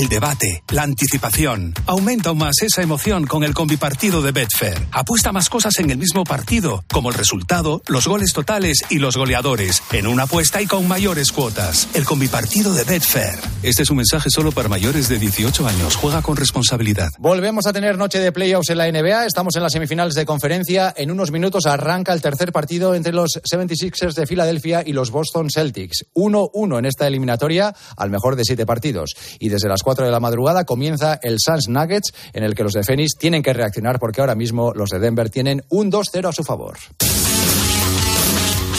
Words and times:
el 0.00 0.08
debate, 0.08 0.62
la 0.70 0.82
anticipación. 0.82 1.74
Aumenta 1.86 2.30
aún 2.30 2.38
más 2.38 2.62
esa 2.62 2.80
emoción 2.80 3.26
con 3.26 3.44
el 3.44 3.52
combipartido 3.52 4.22
de 4.22 4.32
Betfair. 4.32 4.78
Apuesta 4.92 5.30
más 5.30 5.50
cosas 5.50 5.78
en 5.78 5.90
el 5.90 5.98
mismo 5.98 6.24
partido, 6.24 6.82
como 6.90 7.10
el 7.10 7.14
resultado, 7.14 7.82
los 7.86 8.06
goles 8.06 8.32
totales 8.32 8.78
y 8.88 8.98
los 8.98 9.18
goleadores, 9.18 9.82
en 9.92 10.06
una 10.06 10.22
apuesta 10.22 10.62
y 10.62 10.66
con 10.66 10.88
mayores 10.88 11.32
cuotas. 11.32 11.86
El 11.92 12.06
combipartido 12.06 12.72
de 12.72 12.84
Betfair. 12.84 13.38
Este 13.62 13.82
es 13.82 13.90
un 13.90 13.98
mensaje 13.98 14.30
solo 14.30 14.52
para 14.52 14.70
mayores 14.70 15.10
de 15.10 15.18
18 15.18 15.66
años. 15.68 15.96
Juega 15.96 16.22
con 16.22 16.36
responsabilidad. 16.36 17.10
Volvemos 17.18 17.66
a 17.66 17.72
tener 17.74 17.98
noche 17.98 18.20
de 18.20 18.32
playoffs 18.32 18.70
en 18.70 18.78
la 18.78 18.90
NBA. 18.90 19.26
Estamos 19.26 19.54
en 19.56 19.62
las 19.62 19.72
semifinales 19.72 20.14
de 20.14 20.24
conferencia. 20.24 20.94
En 20.96 21.10
unos 21.10 21.30
minutos 21.30 21.66
arranca 21.66 22.14
el 22.14 22.22
tercer 22.22 22.52
partido 22.52 22.94
entre 22.94 23.12
los 23.12 23.32
76ers 23.32 24.14
de 24.14 24.26
Filadelfia 24.26 24.82
y 24.86 24.94
los 24.94 25.10
Boston 25.10 25.50
Celtics. 25.50 26.06
1-1 26.14 26.78
en 26.78 26.86
esta 26.86 27.06
eliminatoria, 27.06 27.74
al 27.98 28.08
mejor 28.08 28.36
de 28.36 28.44
siete 28.44 28.64
partidos. 28.64 29.14
Y 29.38 29.50
desde 29.50 29.68
las 29.68 29.82
4 29.90 30.06
de 30.06 30.12
la 30.12 30.20
madrugada 30.20 30.62
comienza 30.62 31.18
el 31.20 31.38
Suns 31.44 31.68
Nuggets, 31.68 32.12
en 32.32 32.44
el 32.44 32.54
que 32.54 32.62
los 32.62 32.74
de 32.74 32.84
Phoenix 32.84 33.16
tienen 33.18 33.42
que 33.42 33.52
reaccionar 33.52 33.98
porque 33.98 34.20
ahora 34.20 34.36
mismo 34.36 34.72
los 34.72 34.90
de 34.90 35.00
Denver 35.00 35.30
tienen 35.30 35.64
un 35.68 35.90
2-0 35.90 36.28
a 36.28 36.32
su 36.32 36.44
favor. 36.44 36.76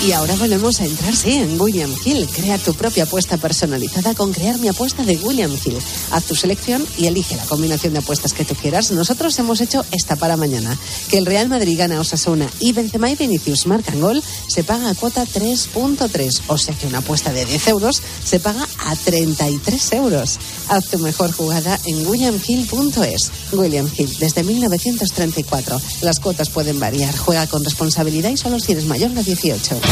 Y 0.04 0.14
ahora 0.14 0.36
volvemos 0.36 0.82
a 0.82 0.86
entrar, 0.86 1.16
sí, 1.16 1.34
en 1.34 1.62
William 1.62 1.94
Hill. 2.04 2.28
Crea 2.28 2.58
tu 2.58 2.74
propia 2.74 3.04
apuesta 3.04 3.38
personalizada 3.38 4.16
con 4.16 4.34
Crear 4.34 4.58
mi 4.58 4.68
apuesta 4.68 5.04
de 5.04 5.16
William 5.18 5.52
Hill. 5.52 5.78
Haz 6.10 6.24
tu 6.24 6.34
selección 6.34 6.84
y 6.98 7.06
elige 7.06 7.36
la 7.36 7.46
combinación 7.46 7.94
de 7.94 8.00
apuestas 8.00 8.34
que 8.34 8.44
tú 8.44 8.56
quieras. 8.56 8.90
Nosotros 8.92 9.38
hemos 9.38 9.62
hecho 9.62 9.86
esta 9.92 10.16
para 10.16 10.38
mañana. 10.38 10.76
Que 11.10 11.20
el 11.20 11.28
Real 11.28 11.50
Madrid 11.50 11.78
gana 11.78 12.00
Osasuna 12.00 12.50
y 12.60 12.74
Benzema 12.74 13.12
y 13.12 13.16
Vinicius 13.16 13.68
marcan 13.68 14.02
gol, 14.02 14.24
se 14.48 14.64
paga 14.64 14.90
a 14.90 14.96
cuota 14.96 15.24
3.3. 15.24 16.42
O 16.48 16.58
sea 16.58 16.74
que 16.74 16.88
una 16.88 16.98
apuesta 16.98 17.32
de 17.32 17.46
10 17.46 17.68
euros 17.68 18.02
se 18.24 18.40
paga 18.40 18.68
a 18.88 18.96
33 18.96 19.94
euros. 19.94 20.40
Haz 20.70 20.86
tu 20.88 20.98
mejor 20.98 21.32
jugada 21.32 21.80
en 21.86 22.08
williamhill.es. 22.08 23.32
William 23.52 23.88
Hill, 23.96 24.18
desde 24.18 24.44
1934. 24.44 25.80
Las 26.02 26.20
cuotas 26.20 26.50
pueden 26.50 26.80
variar. 26.80 27.16
Juega 27.16 27.46
con 27.46 27.64
responsabilidad 27.64 28.32
y 28.32 28.38
solo 28.38 28.60
si 28.60 28.72
eres 28.72 28.86
mayor 28.86 29.12
de 29.12 29.24
18. 29.24 29.91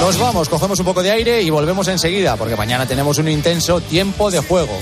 Nos 0.00 0.18
vamos, 0.18 0.48
cogemos 0.48 0.78
un 0.80 0.84
poco 0.84 1.02
de 1.02 1.10
aire 1.10 1.42
y 1.42 1.50
volvemos 1.50 1.88
enseguida, 1.88 2.36
porque 2.36 2.56
mañana 2.56 2.86
tenemos 2.86 3.18
un 3.18 3.28
intenso 3.28 3.80
tiempo 3.80 4.30
de 4.30 4.40
juego. 4.40 4.76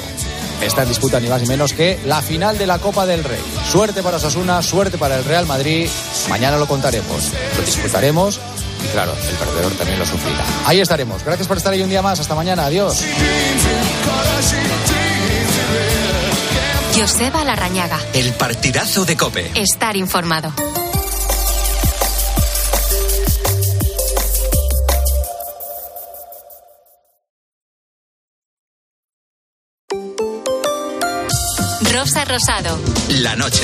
Está 0.60 0.82
en 0.82 0.88
disputa 0.88 1.20
ni 1.20 1.28
más 1.28 1.40
ni 1.42 1.48
menos 1.48 1.72
que 1.72 1.98
la 2.04 2.20
final 2.20 2.58
de 2.58 2.66
la 2.66 2.78
Copa 2.78 3.06
del 3.06 3.22
Rey. 3.22 3.40
Suerte 3.70 4.02
para 4.02 4.16
Osasuna, 4.16 4.62
suerte 4.62 4.98
para 4.98 5.16
el 5.16 5.24
Real 5.24 5.46
Madrid. 5.46 5.88
Mañana 6.28 6.56
lo 6.56 6.66
contaremos, 6.66 7.30
lo 7.56 7.64
disfrutaremos 7.64 8.40
y 8.84 8.88
claro, 8.88 9.12
el 9.12 9.36
perdedor 9.36 9.72
también 9.72 9.98
lo 9.98 10.06
sufrirá. 10.06 10.44
Ahí 10.66 10.80
estaremos. 10.80 11.22
Gracias 11.24 11.46
por 11.46 11.56
estar 11.56 11.72
ahí 11.72 11.82
un 11.82 11.90
día 11.90 12.02
más. 12.02 12.20
Hasta 12.20 12.34
mañana. 12.34 12.66
Adiós. 12.66 13.04
Joseba 16.98 17.44
Larrañaga. 17.44 17.98
El 18.12 18.32
partidazo 18.34 19.04
de 19.04 19.16
Cope. 19.16 19.50
Estar 19.54 19.96
informado. 19.96 20.52
Rosa 32.10 32.24
Rosado. 32.24 32.76
La 33.20 33.36
noche. 33.36 33.62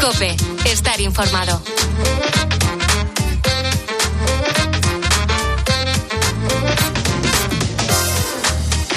Cope. 0.00 0.36
Estar 0.64 1.00
informado. 1.00 1.60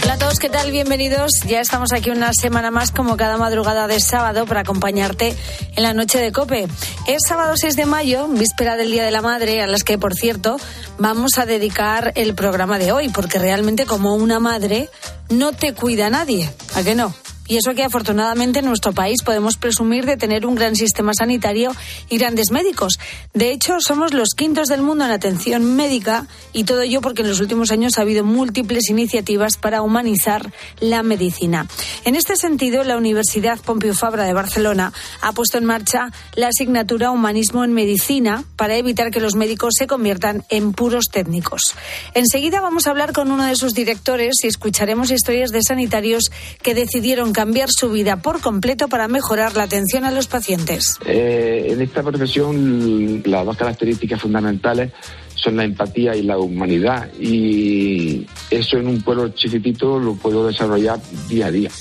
Hola 0.03 0.13
a 0.13 0.17
todos, 0.19 0.37
¿qué 0.37 0.49
tal? 0.49 0.69
Bienvenidos. 0.69 1.31
Ya 1.47 1.59
estamos 1.59 1.91
aquí 1.91 2.11
una 2.11 2.33
semana 2.33 2.69
más, 2.69 2.91
como 2.91 3.17
cada 3.17 3.37
madrugada 3.37 3.87
de 3.87 3.99
sábado, 3.99 4.45
para 4.45 4.61
acompañarte 4.61 5.35
en 5.75 5.81
la 5.81 5.95
noche 5.95 6.19
de 6.19 6.31
Cope. 6.31 6.67
Es 7.07 7.23
sábado 7.27 7.53
6 7.57 7.75
de 7.75 7.87
mayo, 7.87 8.27
víspera 8.27 8.75
del 8.75 8.91
Día 8.91 9.03
de 9.03 9.11
la 9.11 9.23
Madre, 9.23 9.63
a 9.63 9.65
las 9.65 9.83
que, 9.83 9.97
por 9.97 10.13
cierto, 10.13 10.57
vamos 10.99 11.39
a 11.39 11.47
dedicar 11.47 12.11
el 12.13 12.35
programa 12.35 12.77
de 12.77 12.91
hoy, 12.91 13.09
porque 13.09 13.39
realmente, 13.39 13.87
como 13.87 14.13
una 14.13 14.39
madre, 14.39 14.91
no 15.29 15.51
te 15.51 15.73
cuida 15.73 16.11
nadie. 16.11 16.53
¿A 16.75 16.83
qué 16.83 16.93
no? 16.93 17.11
Y 17.47 17.57
eso 17.57 17.73
que 17.73 17.83
afortunadamente 17.83 18.59
en 18.59 18.65
nuestro 18.65 18.93
país 18.93 19.23
podemos 19.23 19.57
presumir 19.57 20.05
de 20.05 20.17
tener 20.17 20.45
un 20.45 20.55
gran 20.55 20.75
sistema 20.75 21.13
sanitario 21.13 21.71
y 22.09 22.17
grandes 22.17 22.51
médicos. 22.51 22.99
De 23.33 23.51
hecho, 23.51 23.79
somos 23.79 24.13
los 24.13 24.29
quintos 24.35 24.67
del 24.67 24.81
mundo 24.81 25.05
en 25.05 25.11
atención 25.11 25.75
médica 25.75 26.27
y 26.53 26.63
todo 26.63 26.81
ello 26.81 27.01
porque 27.01 27.23
en 27.23 27.29
los 27.29 27.39
últimos 27.39 27.71
años 27.71 27.97
ha 27.97 28.01
habido 28.01 28.23
múltiples 28.23 28.89
iniciativas 28.89 29.57
para 29.57 29.81
humanizar 29.81 30.51
la 30.79 31.03
medicina. 31.03 31.67
En 32.05 32.15
este 32.15 32.35
sentido, 32.35 32.83
la 32.83 32.97
Universidad 32.97 33.59
Pompeu 33.59 33.93
Fabra 33.93 34.23
de 34.23 34.33
Barcelona 34.33 34.93
ha 35.21 35.33
puesto 35.33 35.57
en 35.57 35.65
marcha 35.65 36.11
la 36.35 36.47
asignatura 36.47 37.11
Humanismo 37.11 37.63
en 37.63 37.73
Medicina 37.73 38.43
para 38.55 38.77
evitar 38.77 39.11
que 39.11 39.19
los 39.19 39.35
médicos 39.35 39.73
se 39.77 39.87
conviertan 39.87 40.45
en 40.49 40.73
puros 40.73 41.05
técnicos. 41.11 41.75
Enseguida 42.13 42.61
vamos 42.61 42.87
a 42.87 42.91
hablar 42.91 43.13
con 43.13 43.31
uno 43.31 43.45
de 43.45 43.55
sus 43.55 43.73
directores 43.73 44.35
y 44.43 44.47
escucharemos 44.47 45.11
historias 45.11 45.51
de 45.51 45.61
sanitarios 45.63 46.31
que 46.61 46.73
decidieron 46.73 47.30
cambiar 47.33 47.69
su 47.71 47.91
vida 47.91 48.21
por 48.21 48.41
completo 48.41 48.87
para 48.87 49.07
mejorar 49.07 49.55
la 49.55 49.63
atención 49.63 50.05
a 50.05 50.11
los 50.11 50.27
pacientes. 50.27 50.97
Eh, 51.05 51.67
en 51.69 51.81
esta 51.81 52.03
profesión 52.03 53.21
las 53.25 53.45
dos 53.45 53.57
características 53.57 54.21
fundamentales 54.21 54.91
son 55.35 55.57
la 55.57 55.63
empatía 55.63 56.15
y 56.15 56.23
la 56.23 56.37
humanidad 56.37 57.11
y 57.19 58.27
eso 58.49 58.77
en 58.77 58.87
un 58.87 59.01
pueblo 59.01 59.29
chiquitito 59.29 59.99
lo 59.99 60.15
puedo 60.15 60.47
desarrollar 60.47 60.99
día 61.27 61.47
a 61.47 61.51
día. 61.51 61.71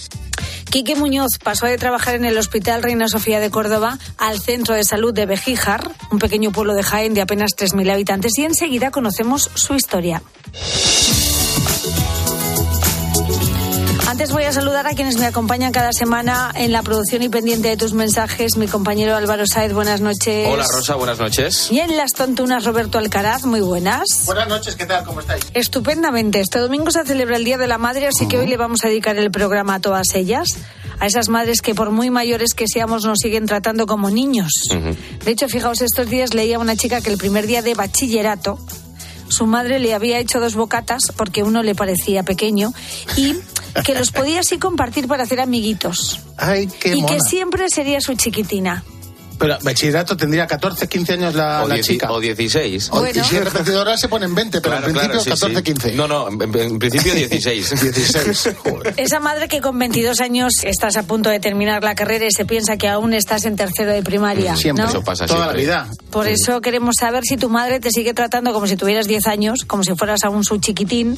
Quique 0.71 0.95
Muñoz 0.95 1.39
pasó 1.43 1.67
de 1.67 1.79
trabajar 1.79 2.15
en 2.15 2.25
el 2.25 2.39
Hospital 2.39 2.83
Reina 2.83 3.09
Sofía 3.09 3.41
de 3.41 3.51
Córdoba 3.51 3.99
al 4.19 4.39
Centro 4.39 4.77
de 4.77 4.85
Salud 4.85 5.13
de 5.13 5.27
Bejíjar, 5.27 5.91
un 6.13 6.21
pequeño 6.21 6.53
pueblo 6.53 6.75
de 6.75 6.85
Jaén 6.85 7.13
de 7.13 7.23
apenas 7.23 7.57
3.000 7.57 7.93
habitantes, 7.93 8.39
y 8.39 8.45
enseguida 8.45 8.93
conocemos 8.93 9.51
su 9.55 9.75
historia. 9.75 10.23
Antes 14.11 14.33
voy 14.33 14.43
a 14.43 14.53
saludar 14.53 14.89
a 14.89 14.91
quienes 14.91 15.19
me 15.19 15.27
acompañan 15.27 15.71
cada 15.71 15.93
semana 15.93 16.51
en 16.57 16.73
la 16.73 16.83
producción 16.83 17.23
y 17.23 17.29
pendiente 17.29 17.69
de 17.69 17.77
tus 17.77 17.93
mensajes. 17.93 18.57
Mi 18.57 18.67
compañero 18.67 19.15
Álvaro 19.15 19.47
Saez, 19.47 19.73
buenas 19.73 20.01
noches. 20.01 20.49
Hola 20.51 20.67
Rosa, 20.69 20.97
buenas 20.97 21.21
noches. 21.21 21.71
Y 21.71 21.79
en 21.79 21.97
las 21.97 22.15
tontunas 22.15 22.65
Roberto 22.65 22.99
Alcaraz, 22.99 23.45
muy 23.45 23.61
buenas. 23.61 24.25
Buenas 24.27 24.49
noches, 24.49 24.75
¿qué 24.75 24.85
tal? 24.85 25.05
¿Cómo 25.05 25.21
estáis? 25.21 25.47
Estupendamente. 25.55 26.41
Este 26.41 26.59
domingo 26.59 26.91
se 26.91 27.05
celebra 27.05 27.37
el 27.37 27.45
Día 27.45 27.57
de 27.57 27.69
la 27.69 27.79
Madre, 27.79 28.09
así 28.09 28.27
que 28.27 28.37
hoy 28.37 28.49
le 28.49 28.57
vamos 28.57 28.85
a 28.85 28.89
dedicar 28.89 29.17
el 29.17 29.31
programa 29.31 29.77
a 29.77 29.81
todas 29.81 30.13
ellas. 30.17 30.49
A 30.99 31.07
esas 31.07 31.29
madres 31.29 31.63
que 31.63 31.77
por 31.77 31.93
muy 31.93 32.11
mayores 32.11 32.55
que 32.55 32.65
seamos 32.67 33.05
nos 33.05 33.21
siguen 33.21 33.47
tratando 33.47 33.87
como 33.87 34.11
niños. 34.11 34.51
De 35.25 35.31
hecho, 35.31 35.49
fijaos, 35.49 35.83
estos 35.83 36.11
días 36.11 36.35
leía 36.35 36.57
a 36.57 36.59
una 36.59 36.75
chica 36.75 37.01
que 37.01 37.11
el 37.11 37.17
primer 37.17 37.47
día 37.47 37.63
de 37.63 37.75
bachillerato 37.75 38.59
su 39.31 39.47
madre 39.47 39.79
le 39.79 39.95
había 39.95 40.19
hecho 40.19 40.41
dos 40.41 40.57
bocatas 40.57 41.13
porque 41.17 41.45
uno 41.45 41.63
le 41.63 41.77
parecía 41.77 42.25
pequeño 42.25 42.73
y 43.17 43.37
que 43.85 43.95
los 43.95 44.11
podía 44.11 44.41
así 44.41 44.59
compartir 44.59 45.07
para 45.09 45.23
hacer 45.25 45.41
amiguitos. 45.41 46.21
Ay, 46.37 46.69
qué 46.81 46.95
y 46.95 47.03
mona. 47.03 47.15
que 47.15 47.21
siempre 47.21 47.69
sería 47.71 48.01
su 48.01 48.15
chiquitina. 48.15 48.85
Pero 49.39 49.57
bachillerato 49.63 50.19
tendría 50.19 50.47
14, 50.47 50.87
15 50.87 51.15
años 51.15 51.35
la, 51.35 51.63
O, 51.65 51.69
la 51.69 51.77
dieci- 51.77 51.83
chica. 51.93 52.13
o 52.13 52.21
16. 52.21 52.91
O- 52.93 52.99
Bueno. 53.01 53.23
Y 53.23 53.25
si 53.27 53.37
es 53.37 53.43
repetidora 53.45 53.97
se 53.97 54.07
ponen 54.07 54.35
20, 54.35 54.61
pero 54.61 54.77
Claro, 54.77 54.87
en 54.89 54.93
principio 54.93 55.09
claro, 55.23 55.25
sí, 55.25 55.31
14, 55.31 55.57
sí. 55.57 55.63
15. 55.63 55.93
No, 55.93 56.07
no, 56.07 56.29
en, 56.29 56.43
en 56.59 56.79
principio 56.79 57.15
16. 57.15 57.71
16. 57.81 58.57
Joder. 58.63 58.93
Esa 58.99 59.19
madre 59.19 59.49
que 59.49 59.63
con 59.63 59.79
22 59.79 60.21
años 60.21 60.53
estás 60.63 60.99
a 60.99 61.05
punto 61.05 61.31
de 61.31 61.41
terminar 61.41 61.83
la 61.83 61.95
carrera 61.95 62.27
y 62.27 62.33
se 62.33 62.45
piensa 62.45 62.77
que 62.77 62.87
aún 62.89 63.15
estás 63.15 63.47
en 63.47 63.57
tercero 63.57 63.93
de 63.95 64.03
primaria. 64.03 64.57
Siempre, 64.57 64.85
¿no? 64.85 64.91
Eso 64.91 65.03
pasa 65.03 65.25
toda 65.25 65.45
siempre. 65.55 65.65
la 65.67 65.85
vida. 65.87 65.95
Por 66.11 66.29
eso 66.29 66.61
queremos 66.61 66.97
saber 67.01 67.23
si 67.25 67.39
tu 67.39 67.49
madre 67.49 67.81
te 67.81 67.91
sigue 67.93 68.13
tratando 68.13 68.53
como 68.53 68.67
si 68.67 68.77
tuvieras 68.77 69.07
10 69.07 69.27
años, 69.27 69.65
como 69.65 69.85
si 69.85 69.95
fueras 69.95 70.23
aún 70.25 70.45
su 70.45 70.59
chiquitín, 70.59 71.17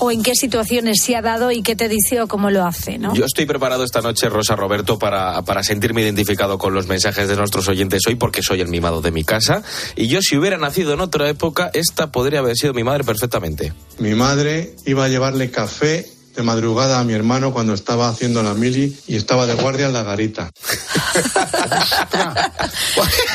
o 0.00 0.10
en 0.10 0.22
qué 0.22 0.34
situaciones 0.34 1.02
se 1.02 1.14
ha 1.14 1.22
dado 1.22 1.50
y 1.50 1.62
qué 1.62 1.76
te 1.76 1.88
dice 1.88 2.20
o 2.20 2.26
cómo 2.26 2.50
lo 2.50 2.64
hace, 2.64 2.98
¿no? 2.98 3.14
Yo 3.14 3.24
estoy 3.24 3.46
preparado 3.46 3.84
esta 3.84 4.00
noche, 4.00 4.28
Rosa 4.28 4.56
Roberto, 4.56 4.98
para, 4.98 5.42
para 5.42 5.62
sentirme 5.62 6.02
identificado 6.02 6.58
con 6.58 6.74
los 6.74 6.86
mensajes 6.86 7.28
de 7.28 7.36
nuestros 7.36 7.68
oyentes 7.68 8.02
hoy, 8.08 8.16
porque 8.16 8.42
soy 8.42 8.60
el 8.60 8.68
mimado 8.68 9.00
de 9.00 9.10
mi 9.10 9.24
casa. 9.24 9.62
Y 9.96 10.08
yo, 10.08 10.20
si 10.22 10.36
hubiera 10.36 10.56
nacido 10.56 10.94
en 10.94 11.00
otra 11.00 11.28
época, 11.28 11.70
esta 11.74 12.10
podría 12.10 12.40
haber 12.40 12.56
sido 12.56 12.72
mi 12.72 12.82
madre 12.82 13.04
perfectamente. 13.04 13.72
Mi 13.98 14.14
madre 14.14 14.74
iba 14.86 15.04
a 15.04 15.08
llevarle 15.08 15.50
café 15.50 16.19
de 16.40 16.46
madrugada 16.46 16.98
a 17.00 17.04
mi 17.04 17.12
hermano 17.12 17.52
cuando 17.52 17.74
estaba 17.74 18.08
haciendo 18.08 18.42
la 18.42 18.54
mili 18.54 18.98
y 19.06 19.16
estaba 19.16 19.46
de 19.46 19.54
guardia 19.54 19.86
en 19.86 19.92
la 19.92 20.02
garita. 20.02 20.50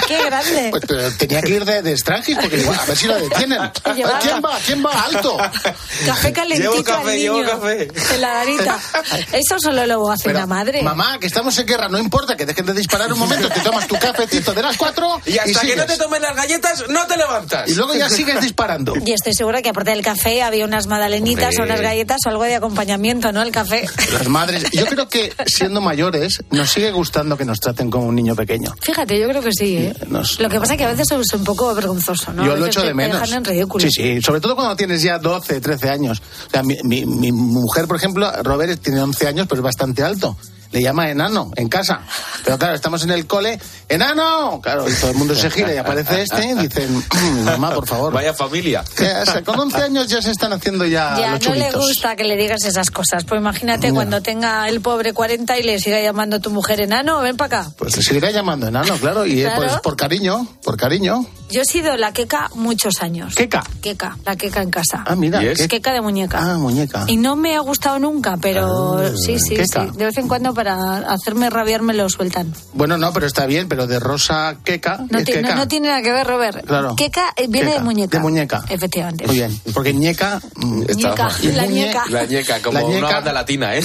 ¡Qué 0.08 0.24
grande! 0.24 0.68
Pues, 0.72 0.84
pero 0.88 1.12
tenía 1.18 1.42
que 1.42 1.50
ir 1.54 1.66
de, 1.66 1.82
de 1.82 1.98
Strangis 1.98 2.38
porque 2.40 2.58
igual, 2.58 2.80
a 2.80 2.86
ver 2.86 2.98
si 2.98 3.08
la 3.08 3.16
detienen. 3.18 3.60
Llevaba- 3.96 4.20
¿Quién 4.20 4.42
va? 4.44 4.60
¿Quién 4.66 4.86
va 4.86 5.02
alto? 5.04 5.38
Café 6.06 6.34
calentito 6.34 6.72
Llevo 6.72 6.84
café, 6.84 7.12
al 7.12 7.18
llevo 7.20 7.38
niño 7.38 7.48
café. 7.50 7.88
en 8.16 8.22
la 8.22 8.34
garita. 8.34 8.80
Eso 9.32 9.60
solo 9.60 9.86
lo 9.86 10.10
hace 10.12 10.24
Pero, 10.26 10.40
una 10.40 10.48
madre. 10.48 10.82
Mamá, 10.82 11.18
que 11.20 11.28
estamos 11.28 11.58
en 11.60 11.66
guerra, 11.68 11.88
no 11.90 12.00
importa 12.00 12.36
que 12.36 12.46
dejen 12.46 12.66
de 12.66 12.74
disparar 12.74 13.12
un 13.12 13.20
momento, 13.20 13.50
te 13.50 13.60
tomas 13.62 13.88
tu 13.88 13.96
cafecito 13.98 14.54
de 14.54 14.62
las 14.64 14.78
4 14.78 15.22
Y 15.26 15.38
hasta 15.38 15.62
que 15.62 15.76
no 15.76 15.86
te 15.86 15.98
tomen 15.98 16.22
las 16.22 16.36
galletas, 16.36 16.84
no 16.90 17.06
te 17.08 17.18
levantas. 17.18 17.70
Y 17.70 17.76
luego 17.76 17.94
ya 17.96 18.10
sigues 18.10 18.42
disparando. 18.42 18.94
Y 19.06 19.12
estoy 19.12 19.34
segura 19.34 19.62
que 19.62 19.70
aparte 19.70 19.92
del 19.92 20.02
café 20.04 20.42
había 20.44 20.66
unas 20.66 20.88
magdalenitas 20.88 21.50
Hombre. 21.50 21.62
o 21.62 21.66
unas 21.66 21.82
galletas 21.82 22.18
o 22.26 22.30
algo 22.30 22.44
de 22.44 22.56
acompañamiento. 22.56 22.95
Acompañamiento, 22.96 23.32
¿no? 23.32 23.42
El 23.42 23.52
café. 23.52 23.86
Las 24.14 24.28
madres. 24.28 24.64
Yo 24.72 24.86
creo 24.86 25.08
que 25.08 25.34
siendo 25.46 25.82
mayores 25.82 26.44
nos 26.52 26.70
sigue 26.72 26.92
gustando 26.92 27.38
que 27.38 27.46
nos 27.46 27.60
traten 27.60 27.90
como 27.90 28.08
un 28.08 28.16
niño 28.16 28.36
pequeño. 28.36 28.74
Fíjate, 28.82 29.20
yo 29.20 29.28
creo 29.28 29.42
que 29.42 29.52
sí, 29.52 29.78
¿eh? 29.78 29.94
Nos- 30.08 30.40
Lo 30.40 30.50
que 30.50 30.60
pasa 30.60 30.74
es 30.74 30.78
que 30.78 30.86
a 30.86 30.92
veces 30.92 31.08
es 31.12 31.34
un 31.34 31.44
poco 31.44 31.74
vergonzoso, 31.76 32.32
¿no? 32.34 32.46
Yo 32.46 32.56
lo 32.56 32.66
echo 32.66 32.82
te- 32.82 32.88
de 32.88 32.92
te 32.92 32.96
menos. 32.96 33.22
dejan 33.22 33.38
en 33.38 33.46
ridículo. 33.46 33.84
Sí, 33.86 33.92
sí, 33.92 34.22
sobre 34.22 34.40
todo 34.42 34.56
cuando 34.56 34.76
tienes 34.76 35.02
ya 35.02 35.20
12, 35.20 35.60
13 35.62 35.90
años. 35.90 36.22
O 36.48 36.50
sea, 36.50 36.64
mi, 36.64 36.78
mi- 36.84 37.06
mi 37.06 37.32
mujer, 37.32 37.88
por 37.88 37.98
ejemplo, 37.98 38.32
Robert 38.44 38.82
tiene 38.82 39.02
11 39.02 39.28
años, 39.28 39.48
pero 39.50 39.60
es 39.62 39.64
bastante 39.64 40.04
alto. 40.04 40.38
Le 40.72 40.82
llama 40.82 41.10
enano 41.10 41.52
en 41.56 41.70
casa. 41.70 42.02
Pero 42.44 42.58
claro, 42.58 42.76
estamos 42.76 43.04
en 43.04 43.12
el 43.12 43.26
cole, 43.28 43.60
¡enano! 43.90 44.60
Claro, 44.62 44.90
y 44.90 44.94
todo 44.94 45.12
el 45.12 45.18
mundo 45.18 45.36
se 45.36 45.50
gira 45.50 45.74
y 45.74 45.78
aparece 45.78 46.22
este 46.24 46.46
y 46.46 46.54
dicen, 46.56 46.98
"Mm, 46.98 47.44
mamá, 47.44 47.74
por 47.74 47.88
favor. 47.88 48.14
Vaya 48.14 48.34
familia. 48.34 48.84
Que, 48.96 49.12
con 49.46 49.60
11 49.60 49.84
años 49.84 50.08
ya 50.08 50.22
se 50.22 50.32
están 50.32 50.54
haciendo 50.54 50.86
ya, 50.86 51.18
Ya, 51.18 51.32
los 51.32 51.48
no 51.48 51.56
le 51.56 51.72
gusta 51.72 52.16
que 52.16 52.24
le 52.24 52.36
digas 52.36 52.64
esas 52.66 52.92
cosas. 52.92 53.24
Pues 53.24 53.40
imagínate 53.40 53.92
cuando 53.94 54.22
tenga 54.22 54.68
el 54.68 54.82
pobre 54.82 55.14
40 55.14 55.58
y 55.58 55.64
le 55.64 55.80
siga 55.80 56.02
llamando 56.02 56.40
tu 56.40 56.50
mujer 56.52 56.82
enano, 56.82 57.22
ven 57.22 57.38
para 57.38 57.60
acá. 57.62 57.72
Pues 57.78 57.94
se 57.94 58.02
seguirá 58.04 58.32
llamando 58.32 58.68
enano, 58.68 58.96
claro, 58.98 59.26
y 59.26 59.42
eh, 59.42 59.46
Claro. 59.46 59.62
pues 59.62 59.74
por 59.82 59.96
cariño, 59.96 60.48
por 60.64 60.78
cariño. 60.78 61.26
Yo 61.50 61.62
he 61.62 61.66
sido 61.66 61.96
la 61.96 62.12
queca 62.12 62.50
muchos 62.56 62.94
años. 63.02 63.36
¿Queca? 63.36 63.64
Queca, 63.82 64.18
la 64.26 64.36
queca 64.36 64.62
en 64.62 64.72
casa. 64.72 65.04
Ah, 65.06 65.16
mira. 65.16 65.44
¿Y 65.44 65.48
es? 65.48 65.68
Queca 65.68 65.94
de 65.94 66.02
muñeca. 66.02 66.40
Ah, 66.42 66.58
muñeca. 66.58 67.06
Y 67.08 67.18
no 67.18 67.36
me 67.36 67.56
ha 67.56 67.60
gustado 67.60 68.00
nunca, 68.00 68.36
pero 68.42 68.98
Ah, 68.98 69.12
sí, 69.16 69.38
sí, 69.40 69.56
queca. 69.56 69.86
sí. 69.86 69.98
De 69.98 70.06
vez 70.06 70.18
en 70.18 70.28
cuando 70.28 70.54
para 70.54 70.98
hacerme 71.14 71.50
rabiar 71.52 71.82
me 71.84 71.94
lo 71.94 72.10
sueltan. 72.10 72.54
Bueno, 72.74 72.98
no, 72.98 73.14
pero 73.14 73.28
está 73.28 73.46
bien, 73.46 73.70
pero 73.70 73.86
de 73.86 74.00
rosa 74.00 74.58
queca. 74.64 74.98
No, 75.10 75.20
es 75.20 75.26
ti- 75.26 75.34
no- 75.34 75.42
queca. 75.42 75.56
no 75.56 75.68
tiene 75.68 75.88
nada 75.90 76.02
que 76.02 76.12
ver, 76.12 76.26
Robert. 76.28 76.66
Claro. 76.66 76.96
Queca 76.96 77.32
eh, 77.36 77.46
viene 77.48 77.68
Queca, 77.68 77.80
de 77.80 77.86
muñeca. 77.86 78.18
de 78.18 78.22
muñeca. 78.24 78.64
Efectivamente. 78.68 79.28
Muy 79.28 79.36
bien, 79.36 79.62
porque 79.74 79.94
ñeca... 79.94 80.42
mm, 80.56 80.82
Está- 80.88 80.96
Ñeca, 80.96 81.30
la 81.54 81.66
ñeca. 81.68 82.04
La 82.10 82.26
ñeca, 82.26 82.62
como 82.62 82.80
La 82.80 82.86
una 82.86 83.08
banda 83.08 83.32
latina, 83.34 83.76
¿eh? 83.76 83.82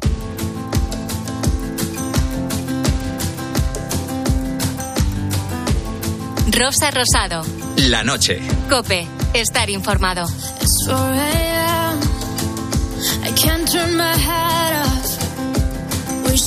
Rosa 6.52 6.90
Rosado. 6.92 7.44
La 7.78 8.04
noche. 8.04 8.42
Cope. 8.70 9.08
Estar 9.34 9.70
informado. 9.70 10.28
It's 10.62 11.69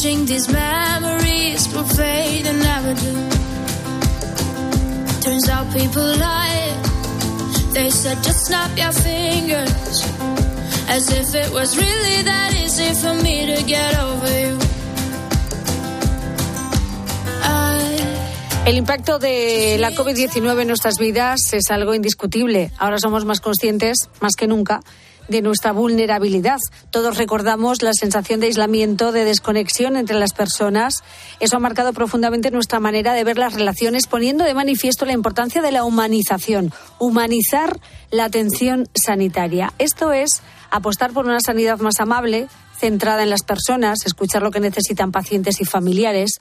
these 0.03 0.49
memories 0.49 1.69
fade 1.95 2.45
and 2.45 2.59
never 2.61 2.93
do. 2.93 3.15
Turns 5.21 5.49
out 5.49 5.73
people 5.73 6.03
lie. 6.03 6.75
They 7.73 7.89
said 7.89 8.19
just 8.25 8.47
snap 8.47 8.77
your 8.77 8.91
fingers. 8.91 10.03
As 10.89 11.09
if 11.09 11.35
it 11.37 11.53
was 11.53 11.77
really 11.77 12.23
that 12.23 12.53
easy 12.57 12.93
for 13.01 13.15
me 13.23 13.47
to 13.55 13.63
get 13.63 13.97
over 13.97 14.41
you. 14.41 14.59
El 18.65 18.77
impacto 18.77 19.19
de 19.19 19.77
la 19.79 19.91
COVID-19 19.93 20.63
en 20.63 20.69
nuestras 20.69 20.99
vidas 20.99 21.53
es 21.53 21.71
algo 21.71 21.95
indiscutible. 21.95 22.73
Ahora 22.79 22.99
somos 22.99 23.25
más 23.25 23.41
conscientes, 23.41 24.09
más 24.21 24.35
que 24.37 24.47
nunca, 24.49 24.81
de 25.33 25.43
nuestra 25.43 25.73
vulnerabilidad. 25.73 26.59
Todos 26.91 27.17
recordamos 27.17 27.83
la 27.83 27.93
sensación 27.95 28.39
de 28.39 28.47
aislamiento, 28.47 29.11
de 29.11 29.25
desconexión 29.25 29.97
entre 29.97 30.17
las 30.17 30.33
personas. 30.33 31.03
Eso 31.41 31.57
ha 31.57 31.61
marcado 31.61 31.93
profundamente 31.93 32.53
nuestra 32.53 32.79
manera 32.79 33.15
de 33.15 33.25
ver 33.25 33.39
las 33.39 33.55
relaciones, 33.55 34.07
poniendo 34.07 34.45
de 34.45 34.55
manifiesto 34.55 35.05
la 35.05 35.13
importancia 35.13 35.63
de 35.63 35.73
la 35.73 35.85
humanización, 35.85 36.73
humanizar 37.01 37.81
la 38.11 38.27
atención 38.27 38.89
sanitaria. 38.95 39.73
Esto 39.79 40.13
es 40.13 40.43
apostar 40.71 41.13
por 41.13 41.27
una 41.27 41.41
sanidad 41.41 41.79
más 41.81 41.99
amable, 41.99 42.49
centrada 42.83 43.23
en 43.23 43.31
las 43.31 43.45
personas, 43.45 44.05
escuchar 44.05 44.43
lo 44.43 44.51
que 44.51 44.59
necesitan 44.59 45.13
pacientes 45.13 45.61
y 45.61 45.65
familiares. 45.65 46.41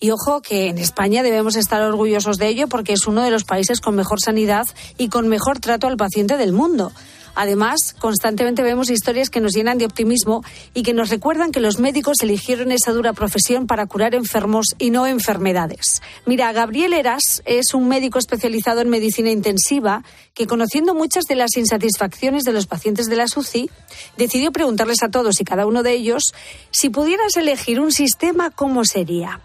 Y 0.00 0.10
ojo 0.10 0.40
que 0.40 0.68
en 0.68 0.78
España 0.78 1.22
debemos 1.22 1.54
estar 1.54 1.82
orgullosos 1.82 2.38
de 2.38 2.48
ello 2.48 2.66
porque 2.66 2.94
es 2.94 3.06
uno 3.06 3.22
de 3.22 3.30
los 3.30 3.44
países 3.44 3.80
con 3.80 3.94
mejor 3.94 4.18
sanidad 4.20 4.66
y 4.96 5.08
con 5.08 5.28
mejor 5.28 5.58
trato 5.58 5.88
al 5.88 5.98
paciente 5.98 6.38
del 6.38 6.52
mundo. 6.52 6.92
Además, 7.34 7.94
constantemente 7.98 8.62
vemos 8.62 8.90
historias 8.90 9.30
que 9.30 9.40
nos 9.40 9.52
llenan 9.52 9.78
de 9.78 9.86
optimismo 9.86 10.44
y 10.74 10.82
que 10.82 10.92
nos 10.92 11.10
recuerdan 11.10 11.52
que 11.52 11.60
los 11.60 11.78
médicos 11.78 12.18
eligieron 12.22 12.72
esa 12.72 12.92
dura 12.92 13.12
profesión 13.12 13.66
para 13.66 13.86
curar 13.86 14.14
enfermos 14.14 14.66
y 14.78 14.90
no 14.90 15.06
enfermedades. 15.06 16.02
Mira, 16.26 16.52
Gabriel 16.52 16.92
Eras 16.92 17.42
es 17.44 17.74
un 17.74 17.88
médico 17.88 18.18
especializado 18.18 18.80
en 18.80 18.90
medicina 18.90 19.30
intensiva 19.30 20.04
que, 20.34 20.46
conociendo 20.46 20.94
muchas 20.94 21.24
de 21.24 21.36
las 21.36 21.56
insatisfacciones 21.56 22.44
de 22.44 22.52
los 22.52 22.66
pacientes 22.66 23.06
de 23.06 23.16
la 23.16 23.28
SUCI, 23.28 23.70
decidió 24.16 24.52
preguntarles 24.52 25.02
a 25.02 25.10
todos 25.10 25.40
y 25.40 25.44
cada 25.44 25.66
uno 25.66 25.82
de 25.82 25.92
ellos 25.92 26.34
si 26.70 26.90
pudieras 26.90 27.36
elegir 27.36 27.80
un 27.80 27.92
sistema, 27.92 28.50
¿cómo 28.50 28.84
sería? 28.84 29.40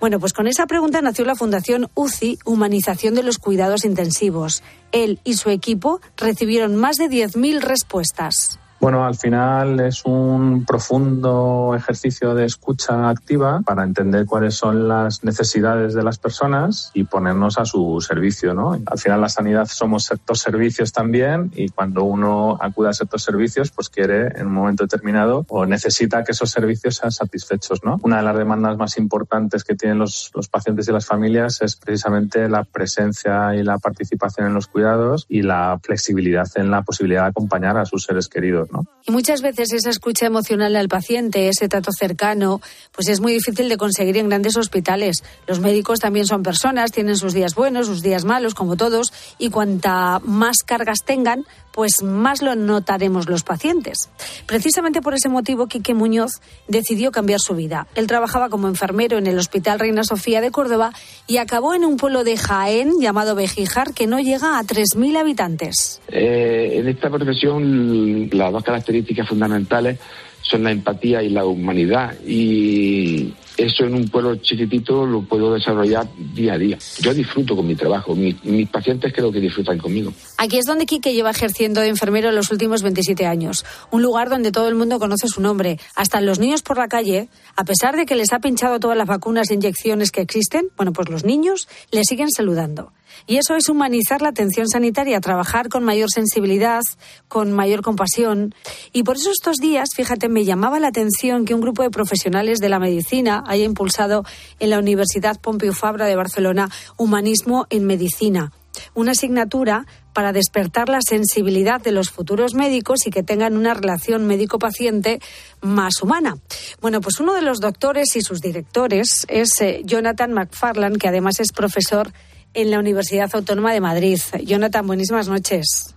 Bueno, 0.00 0.18
pues 0.18 0.32
con 0.32 0.46
esa 0.46 0.66
pregunta 0.66 1.02
nació 1.02 1.26
la 1.26 1.34
Fundación 1.36 1.90
UCI, 1.94 2.38
Humanización 2.46 3.14
de 3.14 3.22
los 3.22 3.36
Cuidados 3.36 3.84
Intensivos. 3.84 4.62
Él 4.92 5.20
y 5.24 5.34
su 5.34 5.50
equipo 5.50 6.00
recibieron 6.16 6.74
más 6.74 6.96
de 6.96 7.10
10.000 7.10 7.60
respuestas. 7.60 8.58
Bueno, 8.80 9.04
al 9.04 9.14
final 9.14 9.78
es 9.80 10.06
un 10.06 10.64
profundo 10.64 11.74
ejercicio 11.76 12.34
de 12.34 12.46
escucha 12.46 13.10
activa 13.10 13.60
para 13.62 13.84
entender 13.84 14.24
cuáles 14.24 14.54
son 14.54 14.88
las 14.88 15.22
necesidades 15.22 15.92
de 15.92 16.02
las 16.02 16.16
personas 16.16 16.90
y 16.94 17.04
ponernos 17.04 17.58
a 17.58 17.66
su 17.66 18.00
servicio, 18.00 18.54
¿no? 18.54 18.72
Al 18.86 18.98
final 18.98 19.20
la 19.20 19.28
sanidad 19.28 19.66
somos 19.66 20.04
sector 20.04 20.38
servicios 20.38 20.92
también 20.92 21.52
y 21.54 21.68
cuando 21.68 22.04
uno 22.04 22.56
acude 22.58 22.88
a 22.88 22.94
sector 22.94 23.20
servicios, 23.20 23.70
pues 23.70 23.90
quiere 23.90 24.28
en 24.40 24.46
un 24.46 24.54
momento 24.54 24.84
determinado 24.84 25.44
o 25.50 25.66
necesita 25.66 26.24
que 26.24 26.32
esos 26.32 26.50
servicios 26.50 26.96
sean 26.96 27.12
satisfechos, 27.12 27.84
¿no? 27.84 28.00
Una 28.02 28.16
de 28.16 28.22
las 28.22 28.36
demandas 28.38 28.78
más 28.78 28.96
importantes 28.96 29.62
que 29.62 29.74
tienen 29.74 29.98
los, 29.98 30.30
los 30.34 30.48
pacientes 30.48 30.88
y 30.88 30.92
las 30.92 31.04
familias 31.04 31.60
es 31.60 31.76
precisamente 31.76 32.48
la 32.48 32.64
presencia 32.64 33.54
y 33.54 33.62
la 33.62 33.76
participación 33.76 34.46
en 34.46 34.54
los 34.54 34.68
cuidados 34.68 35.26
y 35.28 35.42
la 35.42 35.78
flexibilidad 35.82 36.48
en 36.54 36.70
la 36.70 36.80
posibilidad 36.80 37.24
de 37.24 37.28
acompañar 37.28 37.76
a 37.76 37.84
sus 37.84 38.04
seres 38.04 38.28
queridos, 38.28 38.69
Y 39.06 39.12
muchas 39.12 39.40
veces 39.40 39.72
esa 39.72 39.90
escucha 39.90 40.26
emocional 40.26 40.76
al 40.76 40.88
paciente, 40.88 41.48
ese 41.48 41.68
trato 41.68 41.90
cercano, 41.90 42.60
pues 42.92 43.08
es 43.08 43.20
muy 43.20 43.32
difícil 43.32 43.68
de 43.68 43.76
conseguir 43.76 44.18
en 44.18 44.28
grandes 44.28 44.56
hospitales. 44.56 45.22
Los 45.46 45.60
médicos 45.60 46.00
también 46.00 46.26
son 46.26 46.42
personas, 46.42 46.92
tienen 46.92 47.16
sus 47.16 47.32
días 47.32 47.54
buenos, 47.54 47.86
sus 47.86 48.02
días 48.02 48.24
malos, 48.24 48.54
como 48.54 48.76
todos, 48.76 49.12
y 49.38 49.50
cuanta 49.50 50.20
más 50.24 50.58
cargas 50.64 50.98
tengan, 51.04 51.46
pues 51.80 52.02
más 52.02 52.42
lo 52.42 52.54
notaremos 52.56 53.26
los 53.26 53.42
pacientes. 53.42 54.10
Precisamente 54.44 55.00
por 55.00 55.14
ese 55.14 55.30
motivo, 55.30 55.66
Quique 55.66 55.94
Muñoz 55.94 56.32
decidió 56.68 57.10
cambiar 57.10 57.40
su 57.40 57.54
vida. 57.54 57.86
Él 57.94 58.06
trabajaba 58.06 58.50
como 58.50 58.68
enfermero 58.68 59.16
en 59.16 59.26
el 59.26 59.38
Hospital 59.38 59.78
Reina 59.78 60.04
Sofía 60.04 60.42
de 60.42 60.50
Córdoba 60.50 60.92
y 61.26 61.38
acabó 61.38 61.72
en 61.72 61.86
un 61.86 61.96
pueblo 61.96 62.22
de 62.22 62.36
Jaén 62.36 63.00
llamado 63.00 63.34
Bejijar 63.34 63.94
que 63.94 64.06
no 64.06 64.20
llega 64.20 64.58
a 64.58 64.62
3.000 64.62 65.16
habitantes. 65.16 66.02
Eh, 66.08 66.72
en 66.74 66.86
esta 66.86 67.08
profesión 67.08 68.28
las 68.30 68.52
dos 68.52 68.62
características 68.62 69.26
fundamentales 69.26 69.98
son 70.42 70.64
la 70.64 70.72
empatía 70.72 71.22
y 71.22 71.30
la 71.30 71.46
humanidad 71.46 72.14
y 72.26 73.32
eso 73.56 73.84
en 73.84 73.94
un 73.94 74.08
pueblo 74.08 74.36
chiquitito 74.36 75.06
lo 75.06 75.22
puedo 75.22 75.54
desarrollar 75.54 76.06
día 76.34 76.54
a 76.54 76.58
día. 76.58 76.78
Yo 77.00 77.14
disfruto 77.14 77.56
con 77.56 77.66
mi 77.66 77.74
trabajo, 77.74 78.14
mis, 78.14 78.36
pacientes 78.68 79.12
creo 79.12 79.32
que 79.32 79.40
disfrutan 79.40 79.78
conmigo. 79.78 80.12
Aquí 80.38 80.58
es 80.58 80.64
donde 80.64 80.86
Quique 80.86 81.12
lleva 81.12 81.30
ejerciendo 81.30 81.80
de 81.80 81.88
enfermero 81.88 82.30
los 82.32 82.50
últimos 82.50 82.82
27 82.82 83.26
años. 83.26 83.64
Un 83.90 84.02
lugar 84.02 84.28
donde 84.28 84.52
todo 84.52 84.68
el 84.68 84.74
mundo 84.74 84.98
conoce 84.98 85.28
su 85.28 85.40
nombre. 85.40 85.78
Hasta 85.94 86.20
los 86.20 86.38
niños 86.38 86.62
por 86.62 86.78
la 86.78 86.88
calle, 86.88 87.28
a 87.56 87.64
pesar 87.64 87.96
de 87.96 88.06
que 88.06 88.16
les 88.16 88.32
ha 88.32 88.40
pinchado 88.40 88.80
todas 88.80 88.96
las 88.96 89.06
vacunas 89.06 89.50
e 89.50 89.54
inyecciones 89.54 90.10
que 90.10 90.20
existen, 90.20 90.68
bueno, 90.76 90.92
pues 90.92 91.08
los 91.08 91.24
niños 91.24 91.68
le 91.90 92.04
siguen 92.04 92.30
saludando. 92.30 92.92
Y 93.26 93.36
eso 93.36 93.54
es 93.54 93.68
humanizar 93.68 94.22
la 94.22 94.30
atención 94.30 94.68
sanitaria, 94.68 95.20
trabajar 95.20 95.68
con 95.68 95.84
mayor 95.84 96.08
sensibilidad, 96.12 96.80
con 97.28 97.52
mayor 97.52 97.82
compasión. 97.82 98.54
Y 98.92 99.02
por 99.02 99.16
eso 99.16 99.30
estos 99.30 99.56
días, 99.56 99.90
fíjate, 99.94 100.28
me 100.28 100.44
llamaba 100.44 100.80
la 100.80 100.88
atención 100.88 101.44
que 101.44 101.54
un 101.54 101.60
grupo 101.60 101.82
de 101.82 101.90
profesionales 101.90 102.58
de 102.58 102.68
la 102.68 102.78
medicina 102.78 103.39
haya 103.46 103.64
impulsado 103.64 104.24
en 104.58 104.70
la 104.70 104.78
Universidad 104.78 105.40
Pompeu 105.40 105.72
Fabra 105.72 106.06
de 106.06 106.16
Barcelona 106.16 106.68
Humanismo 106.96 107.66
en 107.70 107.86
Medicina 107.86 108.52
una 108.94 109.12
asignatura 109.12 109.86
para 110.12 110.32
despertar 110.32 110.88
la 110.88 111.00
sensibilidad 111.06 111.80
de 111.80 111.92
los 111.92 112.10
futuros 112.10 112.54
médicos 112.54 113.06
y 113.06 113.10
que 113.10 113.22
tengan 113.22 113.56
una 113.56 113.74
relación 113.74 114.26
médico-paciente 114.26 115.20
más 115.60 116.02
humana. 116.02 116.36
Bueno, 116.80 117.00
pues 117.00 117.20
uno 117.20 117.34
de 117.34 117.42
los 117.42 117.60
doctores 117.60 118.16
y 118.16 118.22
sus 118.22 118.40
directores 118.40 119.24
es 119.28 119.60
eh, 119.60 119.82
Jonathan 119.84 120.32
McFarland, 120.32 120.98
que 120.98 121.08
además 121.08 121.40
es 121.40 121.52
profesor 121.52 122.12
en 122.54 122.70
la 122.70 122.78
Universidad 122.80 123.30
Autónoma 123.32 123.72
de 123.72 123.80
Madrid. 123.80 124.20
Jonathan, 124.44 124.86
buenísimas 124.86 125.28
noches. 125.28 125.94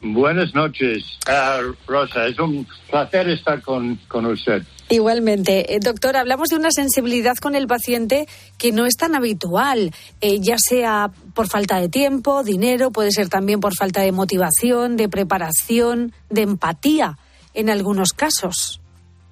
Buenas 0.00 0.54
noches, 0.54 1.04
ah, 1.26 1.60
Rosa. 1.86 2.26
Es 2.26 2.38
un 2.38 2.66
placer 2.88 3.28
estar 3.28 3.60
con, 3.62 3.96
con 4.08 4.26
usted. 4.26 4.62
Igualmente. 4.90 5.74
Eh, 5.74 5.80
doctor, 5.80 6.16
hablamos 6.16 6.48
de 6.48 6.56
una 6.56 6.70
sensibilidad 6.70 7.36
con 7.36 7.54
el 7.54 7.66
paciente 7.66 8.26
que 8.56 8.72
no 8.72 8.86
es 8.86 8.96
tan 8.96 9.14
habitual, 9.14 9.92
eh, 10.20 10.38
ya 10.40 10.56
sea 10.58 11.10
por 11.34 11.48
falta 11.48 11.78
de 11.80 11.88
tiempo, 11.88 12.42
dinero, 12.42 12.90
puede 12.90 13.10
ser 13.10 13.28
también 13.28 13.60
por 13.60 13.74
falta 13.74 14.00
de 14.00 14.12
motivación, 14.12 14.96
de 14.96 15.08
preparación, 15.08 16.12
de 16.30 16.42
empatía 16.42 17.18
en 17.52 17.68
algunos 17.68 18.12
casos. 18.12 18.80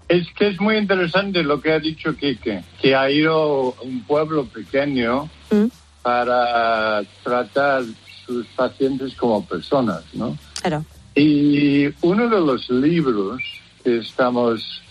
Es 0.08 0.26
que 0.38 0.49
es 0.49 0.61
muy 0.61 0.76
interesante 0.76 1.42
lo 1.42 1.61
que 1.61 1.73
ha 1.73 1.78
dicho 1.78 2.14
Quique, 2.16 2.62
que 2.80 2.94
ha 2.94 3.11
ido 3.11 3.75
a 3.78 3.82
un 3.82 4.04
pueblo 4.04 4.46
pequeño 4.46 5.28
¿Mm? 5.50 5.66
para 6.02 7.02
tratar 7.25 7.82
sus 8.26 8.46
pacientes 8.49 9.14
como 9.14 9.44
personas, 9.46 10.02
¿no? 10.12 10.37
Claro. 10.66 10.85
Y 11.14 11.87
uno 12.02 12.28
de 12.28 12.40
los 12.40 12.68
libros 12.70 13.40
que 13.85 13.99
estamos 13.99 14.82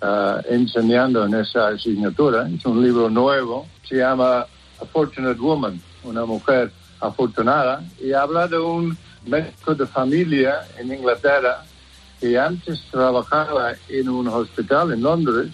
ah, 0.00 0.40
enseñando 0.48 1.24
en 1.24 1.34
esa 1.34 1.68
asignatura 1.68 2.48
es 2.48 2.66
un 2.66 2.82
libro 2.82 3.08
nuevo, 3.08 3.68
se 3.88 3.98
llama 3.98 4.40
A 4.40 4.84
Fortunate 4.92 5.38
Woman, 5.38 5.80
una 6.02 6.24
mujer 6.26 6.72
afortunada, 6.98 7.84
y 8.02 8.12
habla 8.12 8.48
de 8.48 8.58
un 8.58 8.98
médico 9.24 9.72
de 9.76 9.86
familia 9.86 10.62
en 10.76 10.92
Inglaterra 10.92 11.62
que 12.18 12.36
antes 12.36 12.82
trabajaba 12.90 13.74
en 13.88 14.08
un 14.08 14.26
hospital 14.26 14.92
en 14.92 15.02
Londres 15.02 15.52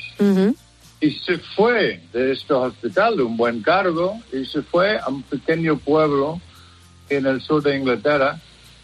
y 1.01 1.11
se 1.11 1.37
fue 1.55 2.01
de 2.15 2.33
este 2.33 2.55
hospital 2.55 3.19
de 3.19 3.25
un 3.25 3.37
buen 3.37 3.61
cargo 3.61 4.19
y 4.33 4.47
se 4.47 4.63
fue 4.63 4.99
a 4.99 5.09
un 5.09 5.23
pequeño 5.23 5.77
pueblo 5.77 6.41
en 7.11 7.27
el 7.27 7.43
sur 7.43 7.63
de 7.63 7.77
Inglaterra 7.77 8.41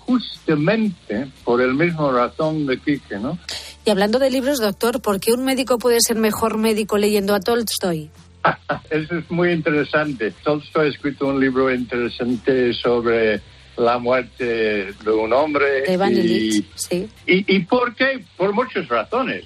justamente 0.06 1.28
por 1.44 1.60
el 1.60 1.74
mismo 1.74 2.12
razón 2.12 2.66
de 2.66 2.78
Quique, 2.78 3.18
¿no? 3.18 3.38
Y 3.84 3.90
hablando 3.90 4.18
de 4.18 4.30
libros, 4.30 4.60
doctor, 4.60 5.00
¿por 5.00 5.20
qué 5.20 5.32
un 5.32 5.44
médico 5.44 5.78
puede 5.78 5.98
ser 6.00 6.16
mejor 6.16 6.56
médico 6.58 6.98
leyendo 6.98 7.34
a 7.34 7.40
Tolstoy? 7.40 8.10
Eso 8.90 9.18
es 9.18 9.30
muy 9.30 9.50
interesante. 9.52 10.32
Tolstoy 10.42 10.86
ha 10.86 10.90
escrito 10.90 11.26
un 11.28 11.40
libro 11.40 11.72
interesante 11.72 12.72
sobre 12.74 13.40
la 13.76 13.98
muerte 13.98 14.44
de 14.92 15.10
un 15.10 15.32
hombre. 15.32 15.82
De 15.82 16.22
y, 16.22 16.66
sí. 16.74 17.08
y, 17.26 17.56
¿Y 17.56 17.60
por 17.60 17.94
qué? 17.94 18.24
Por 18.36 18.52
muchas 18.52 18.86
razones. 18.88 19.44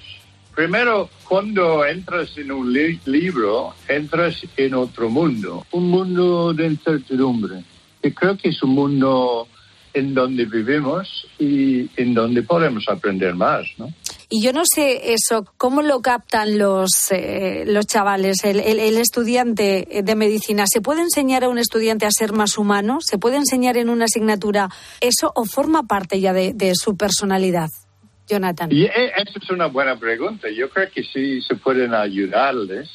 Primero, 0.55 1.09
cuando 1.27 1.85
entras 1.85 2.35
en 2.37 2.51
un 2.51 2.73
li- 2.73 2.99
libro, 3.05 3.75
entras 3.87 4.41
en 4.57 4.73
otro 4.73 5.07
mundo, 5.09 5.65
un 5.71 5.89
mundo 5.89 6.51
de 6.53 6.65
incertidumbre, 6.65 7.63
que 8.01 8.11
creo 8.11 8.35
que 8.35 8.49
es 8.49 8.61
un 8.63 8.71
mundo 8.71 9.47
en 9.93 10.13
donde 10.13 10.45
vivimos 10.45 11.27
y 11.39 11.89
en 11.99 12.13
donde 12.13 12.43
podemos 12.43 12.85
aprender 12.89 13.35
más, 13.35 13.65
¿no? 13.77 13.91
Y 14.29 14.43
yo 14.43 14.51
no 14.51 14.63
sé 14.65 15.13
eso, 15.13 15.45
¿cómo 15.57 15.81
lo 15.81 16.01
captan 16.01 16.57
los, 16.57 16.89
eh, 17.11 17.63
los 17.65 17.87
chavales, 17.87 18.43
el, 18.43 18.59
el- 18.59 18.79
el 18.79 18.97
estudiante 18.97 19.87
de 20.03 20.15
medicina? 20.15 20.65
¿Se 20.67 20.81
puede 20.81 21.01
enseñar 21.01 21.45
a 21.45 21.49
un 21.49 21.57
estudiante 21.59 22.05
a 22.05 22.11
ser 22.11 22.33
más 22.33 22.57
humano? 22.57 22.97
¿Se 22.99 23.17
puede 23.17 23.37
enseñar 23.37 23.77
en 23.77 23.89
una 23.89 24.05
asignatura 24.05 24.69
eso 24.99 25.31
o 25.33 25.45
forma 25.45 25.83
parte 25.83 26.19
ya 26.19 26.33
de, 26.33 26.53
de 26.53 26.73
su 26.75 26.97
personalidad? 26.97 27.69
Jonathan. 28.29 28.69
Y 28.71 28.83
e- 28.83 29.13
esa 29.15 29.39
es 29.41 29.49
una 29.49 29.67
buena 29.67 29.97
pregunta. 29.97 30.49
Yo 30.49 30.69
creo 30.69 30.89
que 30.91 31.03
sí 31.03 31.41
se 31.41 31.55
pueden 31.55 31.93
ayudarles. 31.93 32.89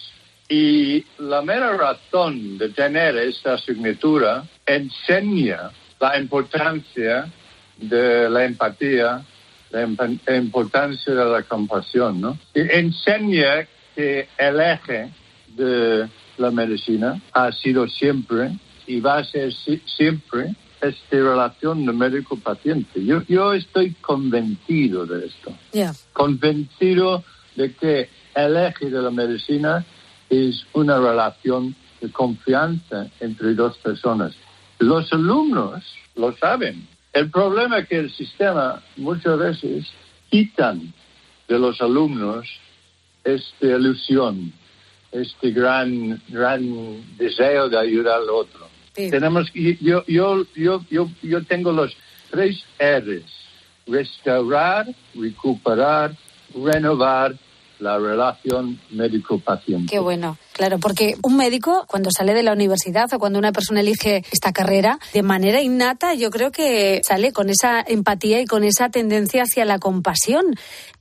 Y 0.50 1.02
la 1.18 1.40
mera 1.40 1.74
razón 1.78 2.58
de 2.58 2.68
tener 2.68 3.16
esta 3.16 3.54
asignatura 3.54 4.44
enseña 4.66 5.70
la 6.02 6.18
importancia 6.18 7.30
de 7.78 8.28
la 8.28 8.44
empatía, 8.44 9.22
la 9.70 10.36
importancia 10.36 11.14
de 11.14 11.24
la 11.24 11.42
compasión, 11.44 12.20
¿no? 12.20 12.36
Y 12.54 12.60
enseña 12.60 13.66
que 13.94 14.28
el 14.36 14.60
eje 14.60 15.10
de 15.56 16.08
la 16.38 16.50
medicina 16.50 17.20
ha 17.32 17.52
sido 17.52 17.86
siempre 17.86 18.50
y 18.86 18.98
va 19.00 19.18
a 19.18 19.24
ser 19.24 19.52
si- 19.54 19.80
siempre 19.86 20.54
esta 20.80 21.16
relación 21.16 21.86
de 21.86 21.92
médico-paciente. 21.92 23.04
Yo, 23.04 23.22
yo 23.28 23.52
estoy 23.52 23.92
convencido 24.00 25.06
de 25.06 25.26
esto, 25.26 25.52
convencido 26.12 27.22
de 27.54 27.72
que 27.74 28.08
el 28.34 28.56
eje 28.56 28.90
de 28.90 29.00
la 29.00 29.10
medicina 29.10 29.84
es 30.28 30.66
una 30.72 30.98
relación 30.98 31.76
de 32.00 32.10
confianza 32.10 33.06
entre 33.20 33.54
dos 33.54 33.78
personas. 33.78 34.32
Los 34.82 35.12
alumnos 35.12 35.84
lo 36.16 36.36
saben. 36.38 36.88
El 37.12 37.30
problema 37.30 37.78
es 37.78 37.88
que 37.88 37.98
el 37.98 38.10
sistema 38.10 38.82
muchas 38.96 39.38
veces 39.38 39.86
quitan 40.28 40.92
de 41.46 41.56
los 41.56 41.80
alumnos 41.80 42.48
esta 43.22 43.66
ilusión, 43.66 44.52
este 45.12 45.52
gran, 45.52 46.20
gran 46.28 47.16
deseo 47.16 47.68
de 47.68 47.78
ayudar 47.78 48.22
al 48.22 48.30
otro. 48.30 48.68
Sí. 48.96 49.08
Tenemos 49.08 49.52
yo, 49.52 50.04
yo, 50.08 50.44
yo, 50.56 50.84
yo, 50.90 51.08
yo 51.22 51.44
tengo 51.44 51.70
los 51.70 51.96
tres 52.32 52.64
R's. 52.80 53.22
Restaurar, 53.86 54.86
recuperar, 55.14 56.16
renovar 56.56 57.36
la 57.82 57.98
relación 57.98 58.78
médico-paciente. 58.90 59.90
Qué 59.90 59.98
bueno, 59.98 60.38
claro, 60.52 60.78
porque 60.78 61.16
un 61.22 61.36
médico 61.36 61.84
cuando 61.88 62.10
sale 62.10 62.32
de 62.32 62.44
la 62.44 62.52
universidad 62.52 63.12
o 63.12 63.18
cuando 63.18 63.38
una 63.38 63.52
persona 63.52 63.80
elige 63.80 64.22
esta 64.30 64.52
carrera, 64.52 64.98
de 65.12 65.22
manera 65.22 65.60
innata 65.60 66.14
yo 66.14 66.30
creo 66.30 66.52
que 66.52 67.00
sale 67.06 67.32
con 67.32 67.50
esa 67.50 67.80
empatía 67.86 68.40
y 68.40 68.46
con 68.46 68.62
esa 68.62 68.88
tendencia 68.90 69.42
hacia 69.42 69.64
la 69.64 69.80
compasión. 69.80 70.44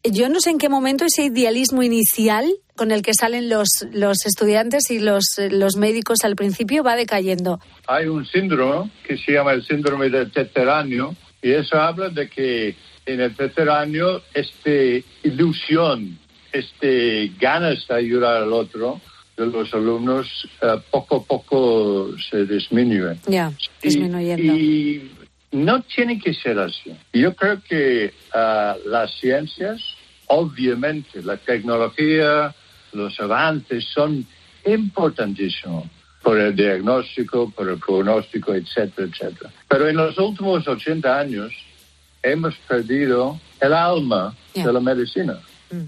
Yo 0.03 0.27
no 0.29 0.39
sé 0.39 0.49
en 0.49 0.57
qué 0.57 0.69
momento 0.69 1.05
ese 1.05 1.25
idealismo 1.25 1.83
inicial 1.83 2.51
con 2.75 2.91
el 2.91 3.03
que 3.03 3.13
salen 3.13 3.47
los, 3.47 3.67
los 3.91 4.25
estudiantes 4.25 4.89
y 4.89 4.97
los, 4.97 5.25
los 5.51 5.75
médicos 5.75 6.23
al 6.23 6.35
principio 6.35 6.83
va 6.83 6.95
decayendo. 6.95 7.59
Hay 7.85 8.07
un 8.07 8.25
síndrome 8.25 8.89
que 9.07 9.17
se 9.17 9.33
llama 9.33 9.51
el 9.53 9.63
síndrome 9.63 10.09
del 10.09 10.31
tercer 10.31 10.67
año 10.67 11.15
y 11.43 11.51
eso 11.51 11.79
habla 11.79 12.09
de 12.09 12.27
que 12.27 12.75
en 13.05 13.21
el 13.21 13.35
tercer 13.35 13.69
año 13.69 14.21
esta 14.33 15.05
ilusión, 15.23 16.17
este 16.51 17.31
ganas 17.39 17.87
de 17.87 17.95
ayudar 17.95 18.43
al 18.43 18.53
otro 18.53 18.99
de 19.37 19.45
los 19.45 19.73
alumnos 19.73 20.47
eh, 20.61 20.79
poco 20.89 21.17
a 21.17 21.23
poco 21.23 22.09
se 22.29 22.45
disminuye. 22.45 23.17
Ya, 23.27 23.51
Y- 23.81 23.87
disminuyendo. 23.87 24.53
Y, 24.53 25.11
no 25.51 25.81
tiene 25.81 26.17
que 26.17 26.33
ser 26.33 26.57
así. 26.59 26.95
Yo 27.11 27.35
creo 27.35 27.61
que 27.61 28.13
ah, 28.33 28.77
las 28.85 29.11
ciencias, 29.19 29.81
obviamente, 30.27 31.21
la 31.21 31.35
tecnología, 31.35 32.55
los 32.93 33.19
avances 33.19 33.85
son 33.93 34.25
importantísimos 34.65 35.85
por 36.21 36.39
el 36.39 36.55
diagnóstico, 36.55 37.49
por 37.49 37.67
el 37.69 37.79
pronóstico, 37.79 38.53
etcétera, 38.53 39.07
etcétera. 39.11 39.51
Pero 39.67 39.89
en 39.89 39.97
los 39.97 40.17
últimos 40.17 40.67
80 40.67 41.19
años 41.19 41.51
hemos 42.23 42.55
perdido 42.67 43.39
el 43.59 43.73
alma 43.73 44.35
de 44.53 44.71
la 44.71 44.79
medicina. 44.79 45.39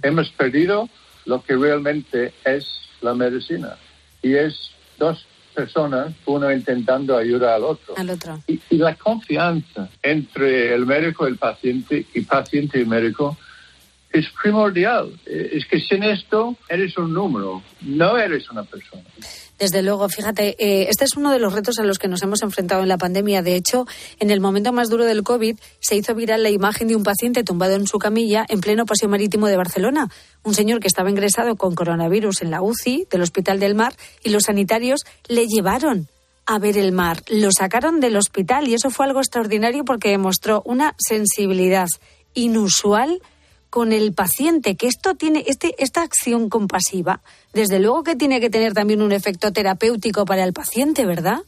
Hemos 0.02 0.30
perdido 0.32 0.90
lo 1.26 1.44
que 1.44 1.56
realmente 1.56 2.34
es 2.46 2.66
la 3.02 3.14
medicina. 3.14 3.78
Y 4.22 4.36
es 4.36 4.72
dos 4.98 5.26
personas, 5.54 6.14
uno 6.26 6.52
intentando 6.52 7.18
ayudar 7.18 7.56
al 7.56 7.64
otro. 7.64 7.96
Al 7.98 8.10
otro. 8.10 8.42
Y, 8.48 8.60
y 8.70 8.78
la 8.78 8.96
confianza 8.96 9.90
entre 10.02 10.74
el 10.74 10.86
médico 10.86 11.28
y 11.28 11.32
el 11.32 11.38
paciente 11.38 12.06
y 12.14 12.22
paciente 12.22 12.80
y 12.80 12.86
médico 12.86 13.38
es 14.14 14.26
primordial. 14.42 15.20
Eh, 15.26 15.50
Es 15.54 15.66
que 15.66 15.80
sin 15.80 16.04
esto 16.04 16.56
eres 16.70 16.98
un 16.98 17.14
número, 17.14 17.62
no 17.82 18.18
eres 18.18 18.50
una 18.50 18.64
persona. 18.64 19.04
Desde 19.60 19.82
luego, 19.82 20.10
fíjate, 20.10 20.56
eh, 20.60 20.88
este 20.90 21.06
es 21.06 21.16
uno 21.16 21.32
de 21.32 21.40
los 21.40 21.54
retos 21.54 21.80
a 21.80 21.84
los 21.84 22.00
que 22.00 22.08
nos 22.08 22.22
hemos 22.22 22.42
enfrentado 22.42 22.82
en 22.82 22.90
la 22.90 22.98
pandemia. 22.98 23.42
De 23.42 23.56
hecho, 23.56 23.86
en 24.20 24.30
el 24.30 24.40
momento 24.40 24.74
más 24.74 24.90
duro 24.90 25.06
del 25.06 25.24
COVID 25.24 25.58
se 25.80 25.96
hizo 25.96 26.16
viral 26.16 26.44
la 26.44 26.50
imagen 26.50 26.88
de 26.88 26.96
un 26.96 27.04
paciente 27.04 27.44
tumbado 27.44 27.76
en 27.76 27.88
su 27.88 27.98
camilla 27.98 28.46
en 28.50 28.62
pleno 28.62 28.86
paseo 28.86 29.10
marítimo 29.10 29.48
de 29.48 29.58
Barcelona. 29.58 30.10
Un 30.44 30.54
señor 30.54 30.80
que 30.80 30.88
estaba 30.88 31.10
ingresado 31.10 31.56
con 31.56 31.76
coronavirus 31.76 32.42
en 32.42 32.52
la 32.52 32.62
UCI 32.62 33.08
del 33.10 33.22
Hospital 33.22 33.60
del 33.60 33.76
Mar 33.76 33.94
y 34.24 34.30
los 34.30 34.44
sanitarios 34.44 35.02
le 35.28 35.48
llevaron 35.48 36.08
a 36.46 36.60
ver 36.60 36.78
el 36.78 36.92
mar. 36.92 37.24
Lo 37.30 37.50
sacaron 37.52 38.00
del 38.00 38.18
hospital 38.18 38.68
y 38.68 38.74
eso 38.74 38.90
fue 38.90 39.06
algo 39.06 39.20
extraordinario 39.20 39.86
porque 39.86 40.10
demostró 40.10 40.62
una 40.66 40.94
sensibilidad 40.98 41.88
inusual 42.34 43.22
con 43.74 43.92
el 43.92 44.14
paciente, 44.14 44.76
que 44.76 44.86
esto 44.86 45.16
tiene, 45.16 45.44
este, 45.48 45.74
esta 45.80 46.04
acción 46.04 46.48
compasiva, 46.48 47.22
desde 47.54 47.80
luego 47.80 48.04
que 48.04 48.16
tiene 48.16 48.40
que 48.40 48.52
tener 48.52 48.74
también 48.74 49.02
un 49.02 49.12
efecto 49.12 49.52
terapéutico 49.52 50.26
para 50.26 50.44
el 50.44 50.54
paciente, 50.54 51.08
¿verdad? 51.08 51.40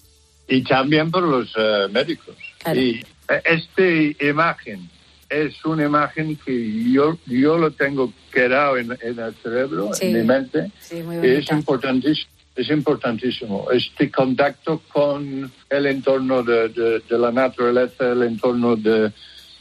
Y 0.48 0.63
también 0.63 1.12
por 1.12 1.22
los 1.22 1.53
eh, 1.55 1.86
médicos. 1.91 2.36
Claro. 2.63 2.82
Y 2.82 3.05
eh, 3.29 3.41
esta 3.46 4.25
imagen 4.25 4.89
es 5.29 5.53
una 5.65 5.86
imagen 5.86 6.36
que 6.44 6.91
yo, 6.91 7.15
yo 7.27 7.60
lo 7.60 7.70
tengo 7.70 8.12
quedado 8.32 8.77
en, 8.77 8.98
en 9.03 9.20
el 9.20 9.36
cerebro, 9.44 9.91
Sí. 9.94 10.08
en 10.08 10.13
mi 10.13 10.24
mente. 10.24 10.72
Sí, 10.79 11.03
muy 11.03 11.17
Es 11.17 11.51
importantísimo 11.51 12.32
es 12.55 12.70
importantísimo. 12.70 13.67
Este 13.70 14.10
contacto 14.10 14.82
con 14.91 15.51
el 15.70 15.86
entorno 15.86 16.41
de, 16.41 16.70
de- 16.70 17.00
de 17.01 17.17
la 17.20 17.29
naturaleza, 17.29 18.13
el 18.13 18.24
entorno 18.24 18.77
de, 18.77 19.12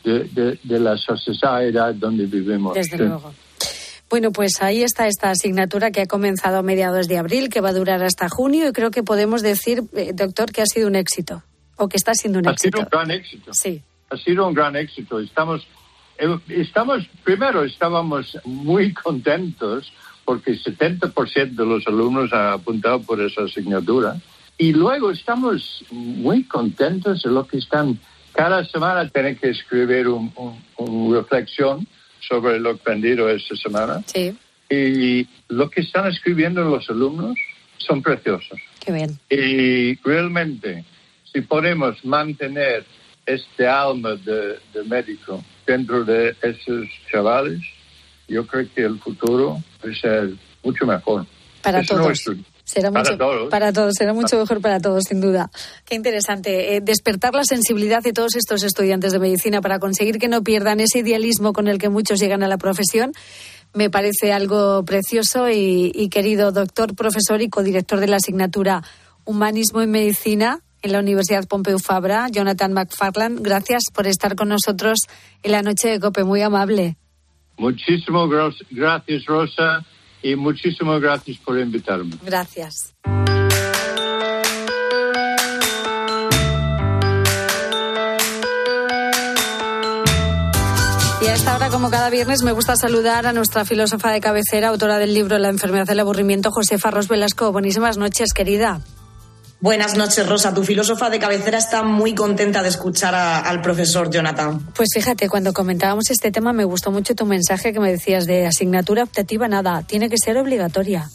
de, 0.04 0.24
de- 0.24 0.58
de 0.62 0.80
la 0.80 0.96
sociedad 0.96 1.94
donde 1.94 2.26
vivimos. 2.26 2.74
Desde 2.74 2.96
Sí. 2.96 3.02
luego. 3.02 3.34
Bueno, 4.10 4.30
pues 4.32 4.60
ahí 4.62 4.82
está 4.82 5.08
esta 5.08 5.30
asignatura 5.30 5.90
que 5.90 6.02
ha 6.02 6.06
comenzado 6.06 6.58
a 6.58 6.62
mediados 6.62 7.08
de 7.08 7.18
abril, 7.18 7.48
que 7.48 7.60
va 7.60 7.70
a 7.70 7.72
durar 7.72 8.02
hasta 8.02 8.28
junio 8.28 8.68
y 8.68 8.72
creo 8.72 8.90
que 8.90 9.02
podemos 9.02 9.42
decir, 9.42 9.82
eh, 9.94 10.12
doctor, 10.14 10.52
que 10.52 10.62
ha 10.62 10.66
sido 10.66 10.86
un 10.86 10.94
éxito 10.94 11.42
o 11.76 11.88
que 11.88 11.96
está 11.96 12.14
siendo 12.14 12.38
un 12.38 12.46
Ha 12.46 12.52
éxito. 12.52 12.78
sido 12.78 12.86
un 12.86 12.90
gran 12.90 13.10
éxito. 13.10 13.54
Sí. 13.54 13.82
Ha 14.10 14.16
sido 14.18 14.46
un 14.46 14.54
gran 14.54 14.76
éxito. 14.76 15.18
Estamos, 15.18 15.66
eh, 16.18 16.38
estamos 16.48 17.08
primero 17.24 17.64
estábamos 17.64 18.38
muy 18.44 18.92
contentos 18.92 19.92
porque 20.24 20.52
70% 20.56 21.62
de 21.62 21.66
los 21.66 21.86
alumnos 21.86 22.32
han 22.32 22.52
apuntado 22.52 23.00
por 23.02 23.20
esa 23.20 23.42
asignatura. 23.44 24.16
Y 24.56 24.72
luego 24.72 25.10
estamos 25.10 25.84
muy 25.90 26.44
contentos 26.44 27.22
de 27.22 27.30
lo 27.30 27.46
que 27.46 27.58
están. 27.58 27.98
Cada 28.34 28.64
semana 28.64 29.08
tienen 29.08 29.36
que 29.36 29.50
escribir 29.50 30.08
un, 30.08 30.32
un- 30.36 30.62
un 30.76 31.14
reflexión 31.14 31.86
sobre 32.20 32.58
lo 32.58 32.70
aprendido 32.70 33.28
esta 33.28 33.54
semana. 33.56 34.02
Sí, 34.06 34.36
Y 34.70 35.26
lo 35.48 35.70
que 35.70 35.82
están 35.82 36.08
escribiendo 36.08 36.64
los 36.64 36.88
alumnos 36.90 37.38
son 37.78 38.02
preciosos. 38.02 38.58
qué 38.80 38.92
bien. 38.92 39.18
Y 39.30 39.96
realmente, 40.02 40.84
si 41.32 41.42
podemos 41.42 42.02
mantener 42.04 42.84
este 43.26 43.66
alma 43.66 44.16
de, 44.16 44.58
de 44.72 44.84
médico 44.86 45.42
dentro 45.66 46.04
de 46.04 46.34
esos 46.42 46.86
chavales, 47.10 47.60
yo 48.26 48.46
creo 48.46 48.66
que 48.74 48.82
el 48.82 48.98
futuro 48.98 49.62
va 49.84 49.90
a 49.90 49.94
ser 49.94 50.30
mucho 50.62 50.86
mejor. 50.86 51.26
Para 51.62 51.80
Es 51.80 51.86
todos. 51.86 52.02
nuestro. 52.06 52.34
Será 52.74 52.90
Para 52.90 53.04
mucho, 53.04 53.16
todos. 53.18 53.50
para 53.50 53.72
todos, 53.72 53.94
será 53.96 54.12
mucho 54.12 54.36
mejor 54.36 54.60
para 54.60 54.80
todos, 54.80 55.04
sin 55.08 55.20
duda. 55.20 55.48
Qué 55.84 55.94
interesante. 55.94 56.74
eh, 56.76 56.80
despertar 56.80 57.32
la 57.32 57.44
sensibilidad 57.44 58.02
de 58.02 58.12
todos 58.12 58.34
estos 58.34 58.64
estudiantes 58.64 59.12
de 59.12 59.20
medicina 59.20 59.60
para 59.60 59.78
conseguir 59.78 60.18
que 60.18 60.26
no 60.26 60.42
pierdan 60.42 60.80
ese 60.80 60.98
idealismo 60.98 61.52
con 61.52 61.68
el 61.68 61.78
que 61.78 61.88
muchos 61.88 62.18
llegan 62.18 62.42
a 62.42 62.48
la 62.48 62.58
profesión. 62.58 63.12
Me 63.74 63.90
parece 63.90 64.32
algo 64.32 64.84
precioso 64.84 65.48
y, 65.48 65.92
y 65.94 66.08
querido 66.08 66.50
doctor, 66.50 66.96
profesor 66.96 67.40
y 67.42 67.48
codirector 67.48 68.00
de 68.00 68.08
la 68.08 68.16
asignatura 68.16 68.82
Humanismo 69.24 69.80
en 69.80 69.90
Medicina 69.92 70.60
en 70.82 70.92
la 70.92 70.98
Universidad 70.98 71.46
Pompeu 71.48 71.78
Fabra, 71.78 72.26
Jonathan 72.30 72.72
McFarland, 72.74 73.40
gracias 73.40 73.84
por 73.94 74.06
estar 74.06 74.34
con 74.36 74.48
nosotros 74.48 74.98
en 75.42 75.52
la 75.52 75.62
noche 75.62 75.88
de 75.88 75.98
COPE. 75.98 76.24
Muy 76.24 76.42
amable. 76.42 76.96
Muchísimas 77.56 78.28
gracias, 78.70 79.24
Rosa, 79.26 79.84
y 80.24 80.34
muchísimas 80.36 81.00
gracias 81.02 81.36
por 81.36 81.58
invitarme. 81.58 82.16
Gracias. 82.24 82.94
Y 91.20 91.26
a 91.26 91.34
esta 91.34 91.54
hora, 91.54 91.68
como 91.68 91.90
cada 91.90 92.08
viernes, 92.08 92.42
me 92.42 92.52
gusta 92.52 92.74
saludar 92.76 93.26
a 93.26 93.34
nuestra 93.34 93.66
filósofa 93.66 94.10
de 94.12 94.20
cabecera, 94.22 94.68
autora 94.68 94.98
del 94.98 95.12
libro 95.12 95.38
La 95.38 95.50
enfermedad 95.50 95.86
del 95.86 96.00
aburrimiento, 96.00 96.50
Josefa 96.50 96.90
Ros 96.90 97.08
Velasco. 97.08 97.52
Buenísimas 97.52 97.98
noches, 97.98 98.32
querida. 98.34 98.80
Buenas 99.64 99.96
noches, 99.96 100.28
Rosa. 100.28 100.52
Tu 100.52 100.62
filósofa 100.62 101.08
de 101.08 101.18
cabecera 101.18 101.56
está 101.56 101.82
muy 101.82 102.14
contenta 102.14 102.62
de 102.62 102.68
escuchar 102.68 103.14
a- 103.14 103.38
al 103.40 103.62
profesor 103.62 104.10
Jonathan. 104.10 104.60
Pues 104.76 104.90
fíjate, 104.92 105.26
cuando 105.30 105.54
comentábamos 105.54 106.10
este 106.10 106.30
tema 106.30 106.52
me 106.52 106.64
gustó 106.64 106.90
mucho 106.90 107.14
tu 107.14 107.24
mensaje 107.24 107.72
que 107.72 107.80
me 107.80 107.90
decías 107.90 108.26
de 108.26 108.46
asignatura 108.46 109.04
optativa, 109.04 109.48
nada, 109.48 109.82
tiene 109.86 110.10
que 110.10 110.18
ser 110.18 110.36
obligatoria. 110.36 111.08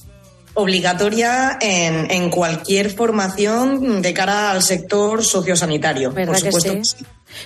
Obligatoria 0.56 1.60
en, 1.62 2.10
en 2.10 2.32
cualquier 2.32 2.90
formación 2.90 4.02
de 4.02 4.14
cara 4.16 4.50
al 4.50 4.64
sector 4.64 5.24
sociosanitario. 5.24 6.12
¿Verdad 6.12 6.34
por 6.34 6.42
supuesto. 6.62 6.74
que 6.74 6.84
sí. 6.86 6.96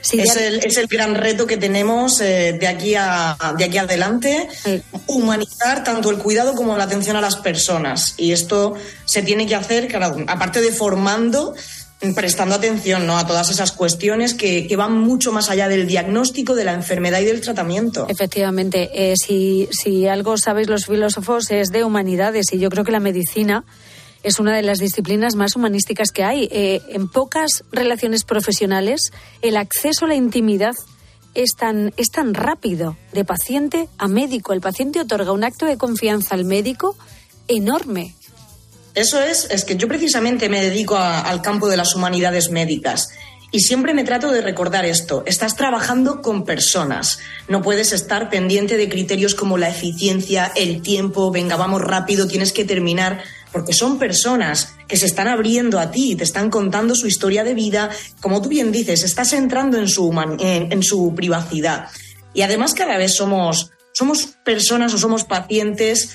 Sí, 0.01 0.19
es, 0.19 0.33
ya- 0.33 0.47
el, 0.47 0.59
es 0.63 0.77
el 0.77 0.87
gran 0.87 1.15
reto 1.15 1.45
que 1.47 1.57
tenemos 1.57 2.19
eh, 2.21 2.57
de, 2.59 2.67
aquí 2.67 2.95
a, 2.97 3.35
de 3.57 3.65
aquí 3.65 3.77
adelante, 3.77 4.47
humanizar 5.07 5.83
tanto 5.83 6.09
el 6.09 6.17
cuidado 6.17 6.55
como 6.55 6.77
la 6.77 6.85
atención 6.85 7.15
a 7.15 7.21
las 7.21 7.35
personas. 7.37 8.13
Y 8.17 8.31
esto 8.31 8.73
se 9.05 9.21
tiene 9.21 9.45
que 9.47 9.55
hacer, 9.55 9.87
claro, 9.87 10.15
aparte 10.27 10.61
de 10.61 10.71
formando, 10.71 11.53
prestando 12.15 12.55
atención 12.55 13.07
¿no? 13.07 13.17
a 13.17 13.25
todas 13.25 13.49
esas 13.49 13.71
cuestiones 13.71 14.33
que, 14.33 14.67
que 14.67 14.75
van 14.75 14.97
mucho 14.97 15.31
más 15.31 15.49
allá 15.49 15.69
del 15.69 15.87
diagnóstico 15.87 16.53
de 16.55 16.65
la 16.65 16.73
enfermedad 16.73 17.21
y 17.21 17.25
del 17.25 17.39
tratamiento. 17.41 18.07
Efectivamente, 18.09 18.89
eh, 18.93 19.13
si, 19.15 19.69
si 19.71 20.07
algo 20.07 20.37
sabéis 20.37 20.67
los 20.67 20.85
filósofos 20.85 21.49
es 21.51 21.69
de 21.71 21.83
humanidades 21.85 22.51
y 22.51 22.59
yo 22.59 22.69
creo 22.69 22.83
que 22.83 22.91
la 22.91 22.99
medicina 22.99 23.63
es 24.23 24.39
una 24.39 24.55
de 24.55 24.63
las 24.63 24.79
disciplinas 24.79 25.35
más 25.35 25.55
humanísticas 25.55 26.11
que 26.11 26.23
hay. 26.23 26.49
Eh, 26.51 26.81
en 26.89 27.09
pocas 27.09 27.63
relaciones 27.71 28.23
profesionales 28.23 29.11
el 29.41 29.57
acceso 29.57 30.05
a 30.05 30.07
la 30.07 30.15
intimidad 30.15 30.73
es 31.35 31.55
tan, 31.57 31.93
es 31.97 32.09
tan 32.09 32.33
rápido 32.33 32.97
de 33.11 33.25
paciente 33.25 33.89
a 33.97 34.07
médico. 34.07 34.53
El 34.53 34.61
paciente 34.61 34.99
otorga 34.99 35.31
un 35.31 35.43
acto 35.43 35.65
de 35.65 35.77
confianza 35.77 36.35
al 36.35 36.45
médico 36.45 36.95
enorme. 37.47 38.15
Eso 38.95 39.21
es, 39.21 39.47
es 39.49 39.65
que 39.65 39.75
yo 39.75 39.87
precisamente 39.87 40.49
me 40.49 40.61
dedico 40.61 40.95
al 40.95 41.41
campo 41.41 41.67
de 41.67 41.77
las 41.77 41.95
humanidades 41.95 42.51
médicas 42.51 43.09
y 43.53 43.59
siempre 43.59 43.93
me 43.93 44.03
trato 44.03 44.31
de 44.31 44.41
recordar 44.41 44.83
esto. 44.83 45.23
Estás 45.27 45.55
trabajando 45.55 46.21
con 46.21 46.43
personas. 46.43 47.19
No 47.47 47.61
puedes 47.61 47.93
estar 47.93 48.29
pendiente 48.29 48.77
de 48.77 48.89
criterios 48.89 49.35
como 49.35 49.59
la 49.59 49.69
eficiencia, 49.69 50.51
el 50.55 50.81
tiempo, 50.81 51.31
venga, 51.31 51.55
vamos 51.55 51.81
rápido, 51.81 52.27
tienes 52.27 52.51
que 52.51 52.65
terminar, 52.65 53.23
porque 53.53 53.71
son 53.71 53.97
personas 53.99 54.73
que 54.87 54.97
se 54.97 55.05
están 55.05 55.27
abriendo 55.29 55.79
a 55.79 55.91
ti, 55.91 56.15
te 56.17 56.23
están 56.25 56.49
contando 56.49 56.95
su 56.95 57.07
historia 57.07 57.43
de 57.45 57.53
vida. 57.53 57.89
Como 58.19 58.41
tú 58.41 58.49
bien 58.49 58.71
dices, 58.73 59.03
estás 59.03 59.31
entrando 59.31 59.77
en 59.77 59.87
su, 59.87 60.11
en- 60.39 60.71
en 60.73 60.83
su 60.83 61.13
privacidad. 61.15 61.87
Y 62.33 62.41
además 62.41 62.73
cada 62.73 62.97
vez 62.97 63.15
somos, 63.15 63.71
somos 63.93 64.25
personas 64.43 64.93
o 64.93 64.97
somos 64.97 65.23
pacientes 65.23 66.09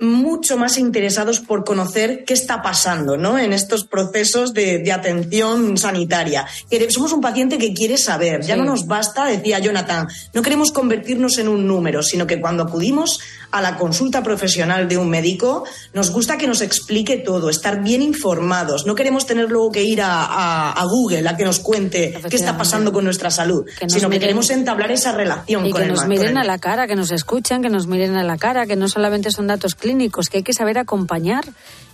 mucho 0.00 0.56
más 0.56 0.76
interesados 0.76 1.38
por 1.38 1.64
conocer 1.64 2.24
qué 2.26 2.34
está 2.34 2.62
pasando 2.62 3.16
¿no? 3.16 3.38
en 3.38 3.52
estos 3.52 3.84
procesos 3.86 4.52
de, 4.52 4.80
de 4.80 4.92
atención 4.92 5.78
sanitaria. 5.78 6.46
Somos 6.90 7.12
un 7.12 7.20
paciente 7.20 7.58
que 7.58 7.72
quiere 7.72 7.96
saber, 7.96 8.42
ya 8.42 8.54
Sí. 8.54 8.60
no 8.60 8.66
nos 8.66 8.86
basta, 8.86 9.24
decía 9.26 9.60
Jonathan, 9.60 10.08
no 10.34 10.42
queremos 10.42 10.72
convertirnos 10.72 11.38
en 11.38 11.46
un 11.48 11.66
número, 11.66 12.02
sino 12.02 12.26
que 12.26 12.40
cuando 12.40 12.64
acudimos 12.64 13.20
a 13.56 13.62
la 13.62 13.76
consulta 13.76 14.22
profesional 14.22 14.88
de 14.88 14.98
un 14.98 15.08
médico, 15.08 15.64
nos 15.92 16.10
gusta 16.10 16.36
que 16.36 16.46
nos 16.46 16.60
explique 16.60 17.16
todo, 17.18 17.48
estar 17.50 17.82
bien 17.82 18.02
informados, 18.02 18.84
no 18.86 18.94
queremos 18.94 19.26
tener 19.26 19.48
luego 19.50 19.70
que 19.72 19.82
ir 19.84 20.02
a, 20.02 20.24
a- 20.24 20.72
a 20.72 20.84
Google 20.84 21.28
a 21.28 21.36
que 21.36 21.44
nos 21.44 21.60
cuente 21.60 22.14
qué 22.28 22.36
está 22.36 22.56
pasando 22.58 22.92
con 22.92 23.04
nuestra 23.04 23.30
salud, 23.30 23.64
Que 23.78 23.88
sino 23.88 24.10
que 24.10 24.18
queremos 24.20 24.50
entablar 24.50 24.90
esa 24.90 25.12
relación 25.12 25.64
Y 25.66 25.70
con 25.70 25.80
que 25.82 25.86
el 25.88 25.94
nos 25.94 26.06
miren 26.06 26.36
a 26.36 26.44
la 26.44 26.58
cara, 26.58 26.86
que 26.86 26.96
nos 26.96 27.10
escuchen, 27.10 27.62
que 27.62 27.70
nos 27.70 27.86
miren 27.86 28.16
a 28.16 28.24
la 28.24 28.36
cara, 28.38 28.66
que 28.66 28.76
no 28.76 28.88
solamente 28.88 29.30
son 29.30 29.46
datos 29.46 29.74
clínicos, 29.74 30.28
que 30.28 30.38
hay 30.38 30.42
que 30.42 30.52
saber 30.52 30.78
acompañar. 30.78 31.44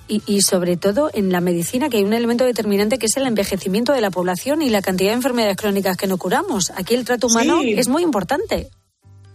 Y, 0.08 0.22
y 0.26 0.42
sobre 0.42 0.76
todo 0.76 1.08
en 1.14 1.30
la 1.30 1.40
medicina, 1.40 1.88
que 1.88 1.98
hay 1.98 2.02
un 2.02 2.12
elemento 2.12 2.44
determinante 2.44 2.98
que 2.98 3.06
es 3.06 3.16
el 3.16 3.26
envejecimiento 3.28 3.92
de 3.92 4.00
la 4.00 4.10
población 4.10 4.60
y 4.60 4.68
la 4.68 4.82
cantidad 4.82 5.10
de 5.10 5.14
enfermedades 5.14 5.56
crónicas 5.56 5.96
que 5.96 6.08
no 6.08 6.16
curamos. 6.18 6.72
Aquí 6.74 6.94
el 6.94 7.04
trato 7.04 7.28
humano 7.28 7.60
Sí. 7.62 7.74
es 7.78 7.86
muy 7.86 8.02
importante. 8.02 8.70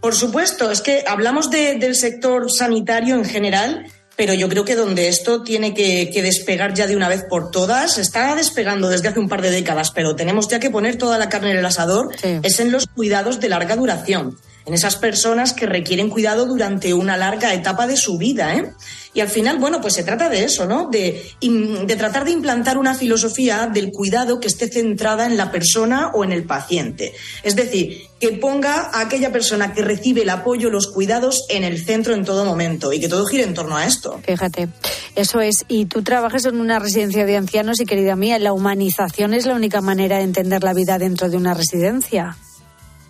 Por 0.05 0.13
supuesto, 0.13 0.69
es 0.69 0.81
que 0.81 1.03
hablamos 1.07 1.49
de- 1.49 1.77
del 1.79 1.95
sector 1.95 2.51
sanitario 2.51 3.15
en 3.15 3.25
general, 3.25 3.87
pero 4.15 4.35
yo 4.35 4.47
creo 4.47 4.63
que 4.63 4.75
donde 4.75 5.07
esto 5.07 5.41
tiene 5.41 5.73
que, 5.73 6.11
que 6.13 6.21
despegar 6.21 6.75
ya 6.75 6.85
de 6.85 6.95
una 6.95 7.09
vez 7.09 7.23
por 7.27 7.49
todas, 7.49 7.97
está 7.97 8.35
despegando 8.35 8.87
desde 8.87 9.07
hace 9.07 9.19
un 9.19 9.27
par 9.27 9.41
de 9.41 9.49
décadas, 9.49 9.89
pero 9.89 10.15
tenemos 10.15 10.47
ya 10.47 10.59
que 10.59 10.69
poner 10.69 10.97
toda 10.99 11.17
la 11.17 11.27
carne 11.27 11.53
en 11.53 11.57
el 11.57 11.65
asador, 11.65 12.09
es 12.43 12.59
en 12.59 12.71
los 12.71 12.85
cuidados 12.85 13.39
de 13.39 13.49
larga 13.49 13.75
duración, 13.75 14.37
en 14.65 14.73
esas 14.73 14.95
personas 14.95 15.53
que 15.53 15.65
requieren 15.65 16.09
cuidado 16.09 16.45
durante 16.45 16.93
una 16.93 17.17
larga 17.17 17.53
etapa 17.53 17.87
de 17.87 17.97
su 17.97 18.17
vida. 18.17 18.55
¿eh? 18.55 18.71
Y 19.13 19.21
al 19.21 19.29
final, 19.29 19.59
bueno, 19.59 19.79
pues 19.79 19.93
se 19.93 20.03
trata 20.03 20.27
de 20.27 20.43
eso, 20.43 20.65
¿no? 20.65 20.89
De, 20.89 21.23
de 21.39 21.95
tratar 21.95 22.25
de 22.25 22.31
implantar 22.31 22.77
una 22.77 22.95
filosofía 22.95 23.69
del 23.71 23.91
cuidado 23.91 24.39
que 24.39 24.47
esté 24.47 24.67
centrada 24.67 25.25
en 25.25 25.37
la 25.37 25.51
persona 25.51 26.11
o 26.13 26.23
en 26.23 26.31
el 26.31 26.43
paciente. 26.45 27.13
Es 27.43 27.55
decir, 27.55 28.01
que 28.19 28.31
ponga 28.31 28.89
a 28.91 29.01
aquella 29.01 29.31
persona 29.31 29.73
que 29.73 29.83
recibe 29.83 30.23
el 30.23 30.29
apoyo, 30.29 30.69
los 30.69 30.87
cuidados 30.87 31.45
en 31.49 31.63
el 31.63 31.83
centro 31.83 32.13
en 32.13 32.25
todo 32.25 32.43
momento 32.43 32.91
y 32.91 32.99
que 32.99 33.07
todo 33.07 33.25
gire 33.25 33.43
en 33.43 33.53
torno 33.53 33.77
a 33.77 33.85
esto. 33.85 34.19
Fíjate, 34.25 34.67
eso 35.15 35.41
es. 35.41 35.63
Y 35.67 35.85
tú 35.85 36.01
trabajas 36.01 36.45
en 36.45 36.59
una 36.59 36.79
residencia 36.79 37.25
de 37.25 37.37
ancianos 37.37 37.79
y 37.79 37.85
querida 37.85 38.15
mía, 38.15 38.39
la 38.39 38.53
humanización 38.53 39.33
es 39.33 39.45
la 39.45 39.53
única 39.53 39.81
manera 39.81 40.17
de 40.17 40.23
entender 40.23 40.63
la 40.63 40.73
vida 40.73 40.97
dentro 40.97 41.29
de 41.29 41.37
una 41.37 41.53
residencia. 41.53 42.35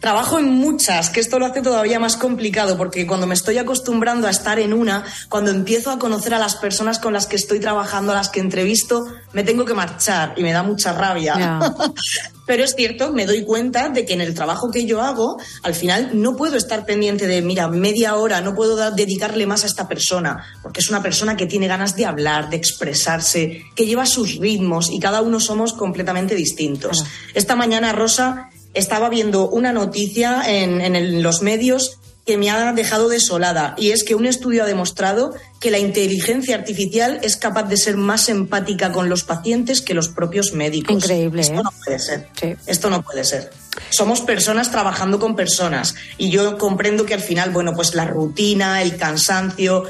Trabajo 0.06 0.38
en 0.38 0.54
muchas, 0.54 1.10
que 1.10 1.20
esto 1.20 1.40
lo 1.40 1.48
hace 1.48 1.64
todavía 1.64 2.00
más 2.00 2.16
complicado, 2.16 2.78
porque 2.78 3.08
cuando 3.08 3.26
me 3.26 3.34
estoy 3.34 3.58
acostumbrando 3.58 4.28
a 4.28 4.30
estar 4.30 4.60
en 4.60 4.72
una, 4.72 5.04
cuando 5.30 5.50
empiezo 5.50 5.90
a 5.90 5.98
conocer 5.98 6.36
a 6.36 6.38
las 6.38 6.58
personas 6.58 7.00
con 7.00 7.12
las 7.12 7.26
que 7.26 7.36
estoy 7.36 7.60
trabajando, 7.60 8.12
a 8.12 8.16
las 8.16 8.30
que 8.30 8.40
entrevisto, 8.40 9.08
me 9.34 9.44
tengo 9.44 9.66
que 9.66 9.74
marchar 9.74 10.36
y 10.38 10.44
me 10.44 10.52
da 10.52 10.62
mucha 10.62 10.94
rabia. 10.94 11.60
Pero 12.46 12.64
es 12.64 12.76
cierto, 12.76 13.14
me 13.14 13.26
doy 13.26 13.44
cuenta 13.44 13.90
de 13.90 14.06
que 14.06 14.14
en 14.14 14.22
el 14.22 14.36
trabajo 14.36 14.70
que 14.70 14.86
yo 14.86 15.02
hago, 15.02 15.42
al 15.64 15.74
final 15.74 16.12
no 16.14 16.36
puedo 16.36 16.56
estar 16.56 16.86
pendiente 16.86 17.26
de, 17.26 17.42
mira, 17.42 17.68
media 17.68 18.14
hora, 18.14 18.42
no 18.42 18.54
puedo 18.54 18.92
dedicarle 18.92 19.48
más 19.48 19.64
a 19.64 19.66
esta 19.66 19.88
persona, 19.88 20.46
porque 20.62 20.82
es 20.82 20.90
una 20.92 21.02
persona 21.02 21.36
que 21.36 21.48
tiene 21.48 21.66
ganas 21.66 21.96
de 21.96 22.06
hablar, 22.06 22.52
de 22.52 22.58
expresarse, 22.58 23.66
que 23.74 23.88
lleva 23.88 24.06
sus 24.06 24.36
ritmos 24.36 24.92
y 24.92 25.00
cada 25.00 25.24
uno 25.24 25.40
somos 25.40 25.74
completamente 25.74 26.36
distintos. 26.36 27.04
Esta 27.34 27.56
mañana, 27.56 27.92
Rosa, 27.92 28.52
estaba 28.76 29.10
viendo 29.10 29.50
una 29.50 29.74
noticia 29.74 30.44
en, 30.46 31.24
los 31.24 31.42
medios 31.42 32.00
que 32.26 32.38
me 32.38 32.50
ha 32.50 32.74
dejado 32.74 33.08
desolada 33.08 33.76
y 33.78 33.92
es 33.92 34.04
que 34.04 34.16
un 34.16 34.26
estudio 34.26 34.64
ha 34.64 34.66
demostrado 34.66 35.36
que 35.60 35.70
la 35.70 35.78
inteligencia 35.78 36.56
artificial 36.56 37.20
es 37.22 37.38
capaz 37.38 37.64
de 37.64 37.78
ser 37.78 37.98
más 37.98 38.30
empática 38.30 38.92
con 38.92 39.10
los 39.10 39.24
pacientes 39.24 39.82
que 39.82 39.94
los 39.94 40.10
propios 40.10 40.54
médicos. 40.54 40.96
Increíble, 40.96 41.42
Esto 41.42 41.54
¿eh? 41.54 41.62
no 41.64 41.72
puede 41.84 42.00
ser. 42.00 42.28
Esto 42.66 42.90
no 42.90 43.04
puede 43.04 43.24
ser. 43.24 43.52
Somos 43.90 44.22
personas 44.22 44.72
trabajando 44.72 45.20
con 45.20 45.36
personas 45.36 45.96
y 46.18 46.30
yo 46.30 46.58
comprendo 46.58 47.06
que 47.06 47.14
al 47.14 47.22
final, 47.22 47.52
bueno, 47.52 47.74
pues 47.76 47.94
la 47.94 48.06
rutina, 48.06 48.82
el 48.82 48.98
cansancio 48.98 49.86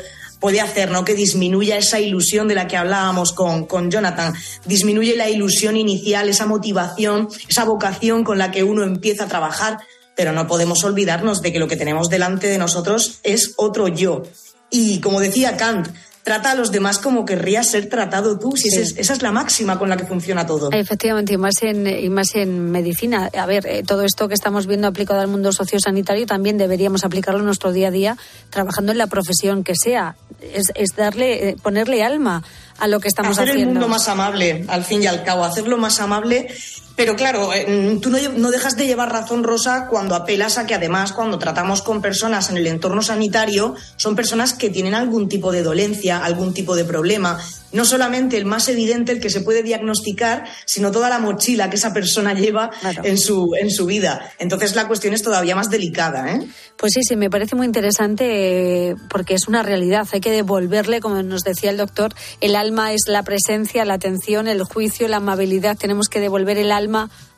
puede 0.45 0.62
hacer 0.62 0.91
¿no? 0.91 1.03
que 1.03 1.15
disminuya 1.15 1.75
esa 1.75 1.99
ilusión 1.99 2.47
de 2.47 2.53
la 2.53 2.67
que 2.67 2.77
hablábamos 2.77 3.34
con, 3.34 3.65
con 3.65 3.89
Jonathan, 3.89 4.36
disminuye 4.63 5.15
la 5.15 5.27
ilusión 5.27 5.75
inicial, 5.75 6.29
esa 6.29 6.45
motivación, 6.45 7.29
esa 7.49 7.63
vocación 7.63 8.23
con 8.23 8.38
la 8.38 8.51
que 8.51 8.63
uno 8.63 8.84
empieza 8.84 9.23
a 9.23 9.27
trabajar, 9.27 9.79
pero 10.15 10.34
no 10.34 10.45
podemos 10.45 10.84
olvidarnos 10.84 11.41
de 11.41 11.51
que 11.51 11.58
lo 11.58 11.67
que 11.67 11.77
tenemos 11.77 12.10
delante 12.10 12.45
de 12.45 12.60
nosotros 12.60 13.21
es 13.23 13.55
otro 13.58 13.88
yo. 13.88 14.21
Y 14.69 14.99
como 14.99 15.19
decía 15.19 15.58
Kant, 15.58 15.88
trata 16.25 16.51
a 16.51 16.55
los 16.55 16.71
demás 16.71 16.97
como 16.97 17.23
querrías 17.23 17.69
ser 17.69 17.88
tratado 17.88 18.39
tú, 18.39 18.57
si 18.57 18.71
Sí. 18.71 18.79
es, 18.81 18.95
esa 18.97 19.13
es 19.13 19.21
la 19.21 19.31
máxima 19.31 19.77
con 19.77 19.89
la 19.89 19.95
que 19.95 20.05
funciona 20.07 20.45
todo. 20.47 20.71
Efectivamente, 20.71 21.33
y 21.35 21.38
más 21.38 21.61
en, 21.61 21.85
y 21.85 22.09
más 22.09 22.33
en 22.33 22.71
medicina. 22.71 23.29
A 23.38 23.45
ver, 23.45 23.67
eh, 23.67 23.83
todo 23.85 24.01
esto 24.01 24.27
que 24.27 24.33
estamos 24.33 24.65
viendo 24.65 24.88
aplicado 24.88 25.19
al 25.21 25.27
mundo 25.27 25.51
sociosanitario 25.53 26.25
también 26.25 26.57
deberíamos 26.57 27.05
aplicarlo 27.05 27.41
en 27.41 27.45
nuestro 27.45 27.71
día 27.71 27.89
a 27.89 27.91
día, 27.91 28.17
trabajando 28.49 28.91
en 28.91 28.97
la 28.97 29.05
profesión 29.05 29.63
que 29.63 29.73
sea. 29.75 30.15
Es, 30.41 30.71
es 30.73 30.89
darle, 30.97 31.49
eh, 31.49 31.55
ponerle 31.61 32.03
alma 32.03 32.43
a 32.79 32.88
lo 32.88 32.99
que 32.99 33.07
estamos 33.07 33.38
hacer 33.38 33.49
haciendo. 33.51 33.73
el 33.73 33.79
mundo 33.79 33.88
más 33.88 34.07
amable, 34.09 34.65
al 34.67 34.83
fin 34.83 35.03
y 35.03 35.05
al 35.07 35.23
cabo, 35.23 35.43
hacerlo 35.43 35.77
más 35.77 35.99
amable. 35.99 36.47
Pero 36.95 37.15
claro, 37.15 37.53
eh, 37.53 37.99
tú 38.01 38.10
no, 38.10 38.17
no 38.38 38.51
dejas 38.51 38.77
de 38.77 38.88
llevar 38.88 39.12
razón, 39.12 39.43
Rosa, 39.43 39.88
cuando 39.88 40.15
apelas 40.15 40.58
a 40.58 40.65
que 40.65 40.75
además 40.75 41.12
cuando 41.12 41.38
tratamos 41.38 41.81
con 41.81 42.01
personas 42.01 42.49
en 42.49 42.58
el 42.58 42.67
entorno 42.67 43.01
sanitario, 43.01 43.75
son 43.97 44.15
personas 44.15 44.53
que 44.53 44.69
tienen 44.69 44.93
algún 44.93 45.27
tipo 45.27 45.51
de 45.51 45.62
dolencia, 45.62 46.23
algún 46.23 46.53
tipo 46.53 46.75
de 46.75 46.86
problema. 46.86 47.39
No 47.73 47.84
solamente 47.84 48.38
el 48.38 48.45
más 48.45 48.69
evidente, 48.69 49.12
el 49.12 49.19
que 49.19 49.29
se 49.29 49.41
puede 49.41 49.62
diagnosticar, 49.62 50.45
sino 50.65 50.91
toda 50.91 51.10
la 51.10 51.19
mochila 51.19 51.69
que 51.69 51.75
esa 51.75 51.91
persona 51.91 52.34
lleva 52.34 52.71
en, 53.03 53.17
su, 53.17 53.53
en 53.60 53.69
su 53.69 53.86
vida. 53.86 54.31
Entonces 54.39 54.75
la 54.75 54.88
cuestión 54.88 55.13
es 55.13 55.21
todavía 55.21 55.58
más 55.58 55.69
delicada. 55.69 56.31
¿eh? 56.31 56.47
Pues 56.77 56.93
sí, 56.93 57.01
sí, 57.03 57.17
me 57.17 57.29
parece 57.29 57.58
muy 57.58 57.65
interesante 57.65 58.89
eh, 58.89 58.95
porque 59.10 59.34
es 59.34 59.49
una 59.49 59.62
realidad. 59.62 60.08
Hay 60.13 60.21
que 60.21 60.31
devolverle, 60.31 61.01
como 61.01 61.21
nos 61.21 61.41
decía 61.41 61.69
el 61.69 61.75
doctor, 61.75 62.13
el 62.39 62.55
alma 62.55 62.93
es 62.93 63.01
la 63.08 63.23
presencia, 63.23 63.84
la 63.84 63.95
atención, 63.95 64.47
el 64.47 64.63
juicio, 64.63 65.10
la 65.10 65.17
amabilidad. 65.17 65.77
Tenemos 65.77 66.08
que 66.08 66.21
devolver 66.21 66.58
el 66.58 66.71
alma 66.71 66.85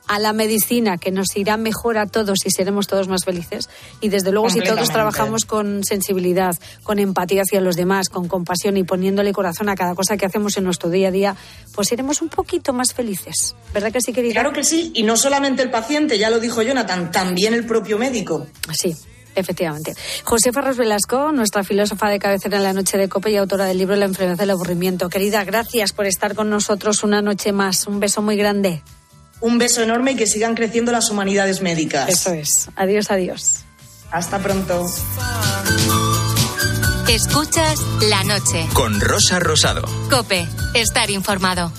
a 0.08 0.20
la 0.20 0.34
medicina, 0.34 0.98
que 0.98 1.12
nos 1.12 1.36
irá 1.36 1.58
mejor 1.58 1.98
a 1.98 2.06
todos 2.06 2.40
y 2.46 2.50
seremos 2.50 2.88
todos 2.88 3.08
más 3.08 3.26
felices. 3.26 3.70
Y 4.02 4.10
desde 4.10 4.32
luego, 4.32 4.50
si 4.50 4.62
todos 4.62 4.90
trabajamos 4.90 5.46
con 5.46 5.84
sensibilidad, 5.84 6.56
con 6.84 7.00
empatía 7.00 7.42
hacia 7.42 7.62
los 7.62 7.76
demás, 7.76 8.10
con 8.10 8.28
compasión 8.28 8.78
y 8.78 8.84
poniéndole 8.84 9.34
corazón 9.34 9.70
a 9.70 9.76
cada 9.76 9.96
cosa 9.96 10.18
que 10.18 10.26
hacemos 10.26 10.58
en 10.58 10.64
nuestro 10.64 10.90
día 10.90 11.10
a 11.10 11.12
día, 11.12 11.36
pues 11.76 11.90
seremos 11.90 12.22
un 12.22 12.30
poquito 12.30 12.74
más 12.74 12.94
felices. 12.94 13.56
¿Verdad 13.74 13.92
que 13.92 14.02
sí, 14.02 14.14
querida? 14.14 14.34
Claro 14.34 14.54
que 14.54 14.64
sí, 14.64 14.92
y 14.96 15.04
no 15.04 15.18
solamente 15.18 15.62
el 15.62 15.70
paciente, 15.70 16.18
ya 16.18 16.30
lo 16.30 16.40
dijo 16.40 16.62
Jonathan, 16.62 17.12
también 17.12 17.54
el 17.54 17.66
propio 17.66 17.98
médico. 17.98 18.48
Sí. 18.72 18.96
Efectivamente. 19.36 19.94
Josefa 20.24 20.62
Ros 20.62 20.78
Velasco, 20.78 21.32
nuestra 21.32 21.64
filósofa 21.64 22.10
de 22.10 22.18
cabecera 22.18 22.58
en 22.58 22.64
la 22.64 22.74
noche 22.74 22.98
de 22.98 23.08
Copa 23.08 23.30
y 23.30 23.36
autora 23.36 23.66
del 23.66 23.78
libro 23.78 23.96
La 23.96 24.06
enfermedad 24.06 24.36
del 24.36 24.50
aburrimiento. 24.50 25.10
Querida, 25.10 25.44
gracias 25.44 25.94
por 25.94 26.08
estar 26.08 26.34
con 26.34 26.50
nosotros 26.50 27.04
una 27.04 27.22
noche 27.22 27.52
más. 27.52 27.86
Un 27.86 28.00
beso 28.00 28.24
muy 28.24 28.36
grande. 28.36 28.82
Un 29.39 29.58
beso 29.58 29.82
enorme 29.82 30.12
y 30.12 30.15
que 30.15 30.28
sigan 30.28 30.56
creciendo 30.56 30.91
las 30.91 31.10
humanidades 31.10 31.62
médicas. 31.62 32.10
Eso 32.10 32.34
es. 32.34 32.69
Adiós, 32.76 33.12
adiós. 33.12 33.60
Hasta 34.12 34.39
pronto. 34.39 34.86
Escuchas 37.08 37.80
la 38.10 38.23
noche. 38.23 38.67
Con 38.73 39.00
Rosa 39.00 39.39
Rosado. 39.39 39.88
Cope, 40.10 40.47
estar 40.73 41.10
informado. 41.10 41.71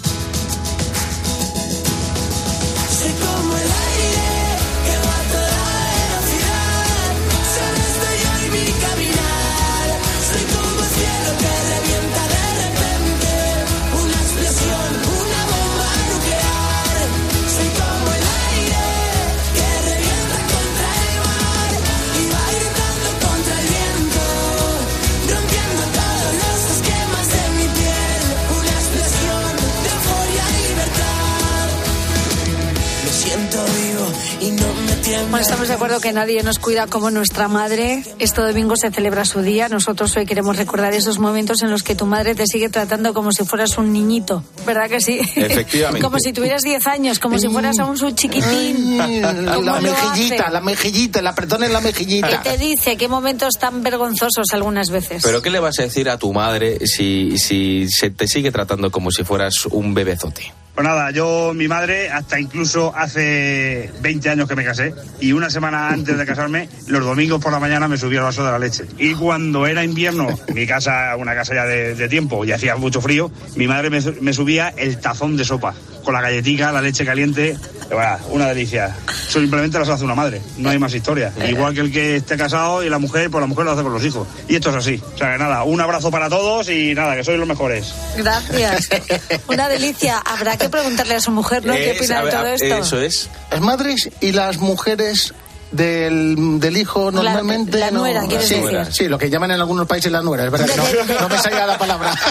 De 35.69 35.75
acuerdo 35.75 36.01
que 36.01 36.13
nadie 36.13 36.43
nos 36.43 36.59
cuida 36.59 36.87
como 36.87 37.11
nuestra 37.11 37.47
madre. 37.47 38.03
Este 38.19 38.41
domingo 38.41 38.77
se 38.77 38.91
celebra 38.91 39.25
su 39.25 39.43
día. 39.43 39.69
Nosotros 39.69 40.17
hoy 40.17 40.25
queremos 40.25 40.57
recordar 40.57 40.95
esos 40.95 41.19
momentos 41.19 41.63
en 41.63 41.71
los 41.71 41.83
que 41.83 41.95
tu 41.95 42.07
madre 42.07 42.35
te 42.35 42.47
sigue 42.47 42.71
tratando 42.71 43.13
como 43.13 43.33
si 43.33 43.45
fueras 43.45 43.77
un 43.77 43.93
niñito. 43.93 44.43
¿Verdad 44.67 44.89
que 44.89 45.01
sí? 45.01 45.19
Efectivamente. 45.37 46.01
como 46.05 46.19
si 46.21 46.33
tuvieras 46.33 46.63
10 46.63 46.87
años, 46.87 47.19
como 47.19 47.39
si 47.39 47.49
fueras 47.49 47.79
aún 47.79 47.99
su 47.99 48.11
chiquitín. 48.13 48.99
Ay, 49.01 49.21
la, 49.21 49.55
¿Cómo 49.55 49.63
la 49.63 49.81
mejillita, 49.81 50.45
hace? 50.45 50.53
la 50.53 50.61
mejillita, 50.61 51.19
el 51.21 51.27
apretón 51.27 51.63
en 51.65 51.73
la 51.73 51.81
¿Qué 51.81 51.87
mejillita. 51.87 52.43
te 52.43 52.57
dice? 52.57 52.97
¿Qué 52.97 53.09
momentos 53.09 53.55
tan 53.61 53.83
vergonzosos 53.83 54.47
algunas 54.53 54.89
veces? 54.89 55.23
Pero 55.23 55.43
¿qué 55.43 55.51
le 55.51 55.61
vas 55.61 55.79
a 55.79 55.83
decir 55.83 56.09
a 56.09 56.19
tu 56.19 56.33
madre 56.33 56.79
si, 56.87 57.37
si 57.37 57.89
se 57.91 58.11
te 58.11 58.27
sigue 58.27 58.51
tratando 58.51 58.91
como 58.91 59.11
si 59.11 59.23
fueras 59.23 59.67
un 59.67 59.93
bebezote? 59.93 60.53
Pues 60.79 60.87
nada, 60.87 61.11
yo, 61.11 61.55
mi 61.57 61.67
madre, 61.67 62.09
hasta 62.09 62.39
incluso 62.39 62.95
hace 62.95 63.91
20 64.01 64.31
años 64.31 64.49
que 64.49 64.55
me 64.55 64.65
casé, 64.65 64.95
y 65.19 65.33
una 65.33 65.51
semana 65.51 65.89
antes 65.89 66.17
de 66.17 66.25
casarme, 66.25 66.69
los 66.87 67.05
domingos 67.05 67.43
por 67.43 67.51
la 67.51 67.59
mañana 67.59 67.89
me 67.89 67.97
subía 67.97 68.21
el 68.21 68.27
vaso 68.27 68.45
de 68.45 68.53
la 68.53 68.61
leche. 68.61 68.85
Y 68.97 69.15
cuando 69.15 69.67
era 69.67 69.83
invierno, 69.83 70.29
mi 70.55 70.69
casa, 70.69 71.17
una 71.17 71.35
casa 71.35 71.53
ya 71.57 71.65
de, 71.65 72.09
tiempo, 72.09 72.45
y 72.45 72.53
hacía 72.53 72.77
mucho 72.77 73.01
frío, 73.01 73.29
mi 73.57 73.67
madre 73.67 73.91
me 73.91 74.33
subía 74.33 74.73
el 74.77 75.01
tazón 75.01 75.37
de 75.37 75.45
sopa, 75.45 75.75
con 76.09 76.15
la 76.15 76.23
galletica, 76.23 76.73
la 76.73 76.81
leche 76.81 77.05
caliente, 77.05 77.55
bueno, 77.91 78.17
una 78.31 78.47
delicia. 78.47 78.97
Eso 79.29 79.41
simplemente 79.41 79.79
las 79.79 79.91
hace 79.91 80.05
una 80.05 80.15
madre, 80.15 80.41
no 80.57 80.71
hay 80.71 80.79
más 80.79 80.95
historia. 80.95 81.31
Igual 81.47 81.75
que 81.75 81.81
el 81.81 81.93
que 81.93 82.17
esté 82.17 82.39
casado 82.39 82.83
y 82.83 82.89
la 82.89 82.99
mujer, 82.99 83.31
pues 83.31 83.43
la 83.43 83.47
mujer 83.47 83.67
lo 83.67 83.73
hace 83.73 83.83
con 83.83 83.93
los 83.93 84.03
hijos. 84.03 84.27
Y 84.49 84.55
esto 84.55 84.71
es 84.71 84.77
así. 84.77 85.03
O 85.15 85.19
sea 85.19 85.33
que 85.33 85.39
nada, 85.39 85.65
un 85.65 85.79
abrazo 85.83 86.11
para 86.11 86.31
todos 86.31 86.71
y 86.71 86.95
nada, 86.95 87.15
que 87.15 87.25
sois 87.25 87.39
los 87.39 87.47
mejores. 87.47 87.93
Gracias. 88.17 88.89
Una 89.49 89.69
delicia. 89.69 90.17
Habrá 90.17 90.57
que 90.57 90.71
preguntarle 90.71 91.17
a 91.17 91.21
su 91.21 91.31
mujer, 91.31 91.67
¿no? 91.67 91.75
¿Qué 91.75 91.93
opina 91.95 92.25
de 92.25 92.31
todo 92.31 92.47
esto? 92.47 92.75
Eso 92.79 93.03
es. 93.03 93.29
Las 93.51 93.61
madres 93.61 94.09
y 94.23 94.33
las 94.33 94.57
mujeres 94.57 95.35
del, 95.71 96.59
del 96.61 96.77
hijo 96.77 97.11
La- 97.11 97.23
normalmente 97.23 97.79
la 97.79 97.91
no- 97.91 98.01
nuera, 98.01 98.23
¿quieres 98.27 98.49
sí, 98.49 98.55
decir? 98.55 98.87
sí, 98.91 99.09
lo 99.09 99.19
que 99.19 99.29
llaman 99.31 99.51
en 99.51 99.61
algunos 99.61 99.87
países 99.87 100.11
la 100.11 100.23
nuera, 100.23 100.45
es 100.45 100.51
verdad 100.51 100.67
que 100.69 100.77
no, 100.77 100.85
no 101.21 101.29
me 101.29 101.39
salía 101.39 101.67
la 101.67 101.79
palabra. 101.79 102.15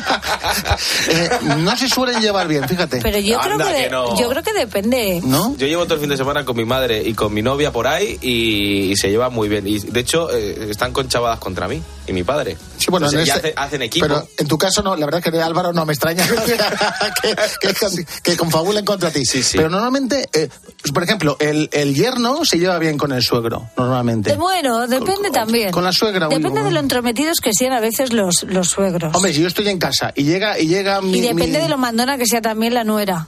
Eh, 1.10 1.30
no 1.58 1.76
se 1.78 1.88
suelen 1.88 2.22
llevar 2.22 2.48
bien, 2.48 2.68
fíjate. 2.68 3.00
Pero 3.02 3.20
yo 3.20 3.40
creo 3.40 3.58
que, 3.58 3.90
no. 3.90 4.20
yo 4.20 4.30
creo 4.30 4.44
que 4.44 4.54
depende. 4.54 5.22
¿No? 5.24 5.56
Yo 5.58 5.68
llevo 5.68 5.84
todo 5.86 5.96
el 5.96 6.00
fin 6.02 6.10
de 6.10 6.18
semana 6.18 6.44
con 6.46 6.56
mi 6.56 6.66
madre 6.66 7.02
y 7.04 7.14
con 7.14 7.34
mi 7.34 7.42
novia 7.42 7.72
por 7.72 7.88
ahí 7.88 8.18
y, 8.22 8.92
y 8.92 8.96
se 8.98 9.10
llevan 9.10 9.34
muy 9.34 9.48
bien. 9.50 9.66
Y 9.68 9.80
de 9.80 10.00
hecho, 10.00 10.30
eh, 10.34 10.68
están 10.70 10.92
conchavadas 10.94 11.40
contra 11.40 11.68
mí 11.68 11.82
y 12.08 12.14
mi 12.14 12.24
padre. 12.24 12.58
Sí, 12.78 12.86
bueno, 12.90 13.08
Entonces, 13.08 13.20
en 13.22 13.26
ya 13.28 13.36
este- 13.36 13.48
hace- 13.60 13.68
hacen 13.68 13.82
equipo. 13.82 14.06
Pero 14.08 14.28
en 14.38 14.48
tu 14.48 14.58
caso 14.58 14.82
no, 14.82 14.96
la 14.96 15.06
verdad 15.06 15.22
que 15.22 15.32
de 15.32 15.42
Álvaro 15.42 15.74
no 15.74 15.86
me 15.86 15.94
extraña 15.94 16.26
que, 17.22 17.74
que, 17.74 18.06
que 18.24 18.38
confabulen 18.38 18.86
contra 18.86 19.12
ti. 19.12 19.26
Sí, 19.26 19.44
sí. 19.44 19.58
Pero 19.58 19.70
normalmente, 19.70 20.30
eh, 20.34 20.50
pues, 20.82 20.92
por 20.94 21.04
ejemplo, 21.04 21.38
el, 21.40 21.70
el 21.72 21.94
yerno 21.96 22.44
se 22.46 22.58
lleva 22.60 22.78
bien 22.80 22.98
con 22.98 23.12
el 23.12 23.22
suegro, 23.24 23.70
normalmente. 23.78 24.32
De- 24.32 24.38
bueno, 24.38 24.88
depende 24.88 25.32
también. 25.32 25.72
con 25.72 25.84
la 25.84 25.92
suegra, 25.92 26.28
Depende 26.28 26.64
de 26.64 26.72
lo 26.72 26.80
entrometidos 26.80 27.38
que 27.42 27.52
sean 27.54 27.74
a 27.74 27.80
veces 27.80 28.14
los, 28.14 28.44
los 28.44 28.70
suegros. 28.70 29.16
Hombre, 29.16 29.34
si 29.34 29.42
yo 29.42 29.48
estoy 29.48 29.68
en 29.70 29.80
casa 29.80 30.12
y 30.16 30.24
llega, 30.24 30.58
y 30.60 30.68
llega 30.68 31.02
mi... 31.02 31.18
y 31.18 31.22
depende 31.22 31.58
mi- 31.60 31.64
de 31.64 31.70
lo 31.70 31.78
mandona 31.78 32.18
que 32.18 32.26
sea 32.26 32.42
también 32.42 32.74
la 32.74 32.84
nuera. 32.84 33.28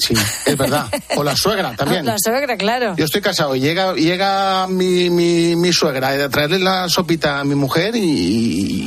Sí, 0.00 0.14
es 0.46 0.56
verdad. 0.56 0.86
O 1.16 1.22
la 1.22 1.36
suegra 1.36 1.74
también. 1.76 2.04
La 2.06 2.16
suegra, 2.18 2.56
claro. 2.56 2.94
Yo 2.96 3.04
estoy 3.04 3.20
casado 3.20 3.54
y 3.54 3.60
llega, 3.60 3.94
llega 3.94 4.66
mi, 4.66 5.10
mi, 5.10 5.54
mi 5.56 5.72
suegra 5.72 6.08
a 6.08 6.28
traerle 6.28 6.58
la 6.58 6.88
sopita 6.88 7.38
a 7.40 7.44
mi 7.44 7.54
mujer 7.54 7.94
y, 7.96 8.00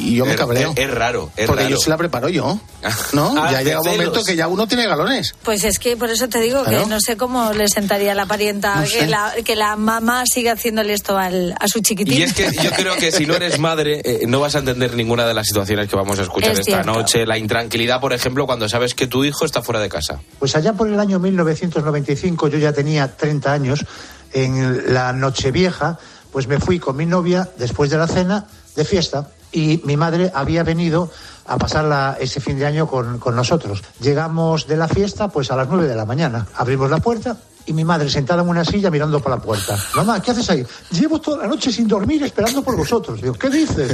y 0.09 0.15
yo 0.15 0.25
me 0.25 0.35
cabreo. 0.35 0.73
Es, 0.75 0.85
es 0.85 0.91
raro, 0.91 1.29
es 1.37 1.45
porque 1.47 1.63
raro. 1.63 1.75
yo 1.75 1.81
se 1.81 1.89
la 1.89 1.97
preparo 1.97 2.29
yo. 2.29 2.59
¿No? 3.13 3.33
Ah, 3.37 3.51
ya 3.51 3.61
llega 3.61 3.79
un 3.81 3.87
momento 3.87 4.11
celos. 4.15 4.25
que 4.27 4.35
ya 4.35 4.47
uno 4.47 4.67
tiene 4.67 4.87
galones. 4.87 5.35
Pues 5.43 5.63
es 5.63 5.79
que 5.79 5.95
por 5.95 6.09
eso 6.09 6.27
te 6.27 6.39
digo 6.41 6.63
Claro. 6.63 6.83
que 6.83 6.89
no 6.89 6.99
sé 6.99 7.15
cómo 7.17 7.53
le 7.53 7.67
sentaría 7.67 8.11
a 8.13 8.15
la 8.15 8.25
parienta 8.25 8.75
No 8.75 8.87
que, 8.87 9.07
la, 9.07 9.33
que 9.45 9.55
la 9.55 9.75
mamá 9.75 10.23
siga 10.25 10.53
haciéndole 10.53 10.93
esto 10.93 11.17
al, 11.17 11.55
a 11.59 11.67
su 11.67 11.79
chiquitín. 11.81 12.19
Y 12.19 12.23
es 12.23 12.33
que 12.33 12.49
yo 12.61 12.71
creo 12.71 12.95
que 12.95 13.11
si 13.11 13.25
no 13.25 13.35
eres 13.35 13.59
madre, 13.59 14.01
eh, 14.03 14.21
no 14.27 14.39
vas 14.39 14.55
a 14.55 14.59
entender 14.59 14.95
ninguna 14.95 15.25
de 15.27 15.33
las 15.33 15.45
situaciones 15.47 15.87
que 15.89 15.95
vamos 15.95 16.19
a 16.19 16.23
escuchar 16.23 16.51
Es 16.53 16.59
esta 16.59 16.71
cierto. 16.83 16.91
noche. 16.93 17.25
La 17.25 17.37
intranquilidad, 17.37 17.99
por 18.01 18.13
ejemplo, 18.13 18.45
cuando 18.45 18.67
sabes 18.69 18.93
que 18.95 19.07
tu 19.07 19.23
hijo 19.23 19.45
está 19.45 19.61
fuera 19.61 19.79
de 19.79 19.89
casa. 19.89 20.19
Pues 20.39 20.55
allá 20.55 20.73
por 20.73 20.87
el 20.87 20.99
año 21.03 21.19
1995, 21.19 22.47
yo 22.47 22.57
ya 22.57 22.73
tenía 22.73 23.15
30 23.15 23.51
años, 23.51 23.85
en 24.31 24.93
la 24.93 25.13
Nochevieja, 25.13 25.99
pues 26.31 26.47
me 26.47 26.59
fui 26.59 26.79
con 26.79 26.95
mi 26.95 27.05
novia 27.05 27.47
después 27.57 27.89
de 27.91 27.97
la 27.97 28.07
cena 28.07 28.47
de 28.75 28.83
fiesta 28.85 29.29
y 29.51 29.81
mi 29.85 29.95
madre 29.97 30.31
había 30.33 30.63
venido 30.63 31.11
a 31.45 31.57
pasar 31.57 31.85
la- 31.85 32.17
ese 32.19 32.39
fin 32.39 32.57
de 32.57 32.65
año 32.65 32.87
con, 32.87 33.19
con 33.19 33.35
nosotros. 33.35 33.83
Llegamos 34.01 34.65
de 34.65 34.77
la 34.77 34.87
fiesta 34.87 35.27
pues 35.27 35.51
a 35.51 35.55
las 35.55 35.67
9 35.69 35.87
de 35.87 35.95
la 35.95 36.05
mañana. 36.05 36.47
Abrimos 36.55 36.89
la 36.89 36.97
puerta 36.97 37.37
y 37.65 37.73
mi 37.73 37.83
madre 37.85 38.09
sentada 38.09 38.41
en 38.41 38.49
una 38.49 38.65
silla 38.65 38.89
mirando 38.89 39.19
por 39.19 39.29
la 39.29 39.37
puerta. 39.39 39.77
Mamá, 39.95 40.19
¿qué 40.21 40.31
haces 40.31 40.49
ahí? 40.49 40.65
Llevo 40.91 41.21
toda 41.21 41.37
la 41.43 41.47
noche 41.47 41.71
sin 41.71 41.87
dormir 41.87 42.23
esperando 42.23 42.63
por 42.63 42.75
vosotros. 42.75 43.21
Digo, 43.21 43.35
¿qué 43.35 43.49
dices? 43.51 43.91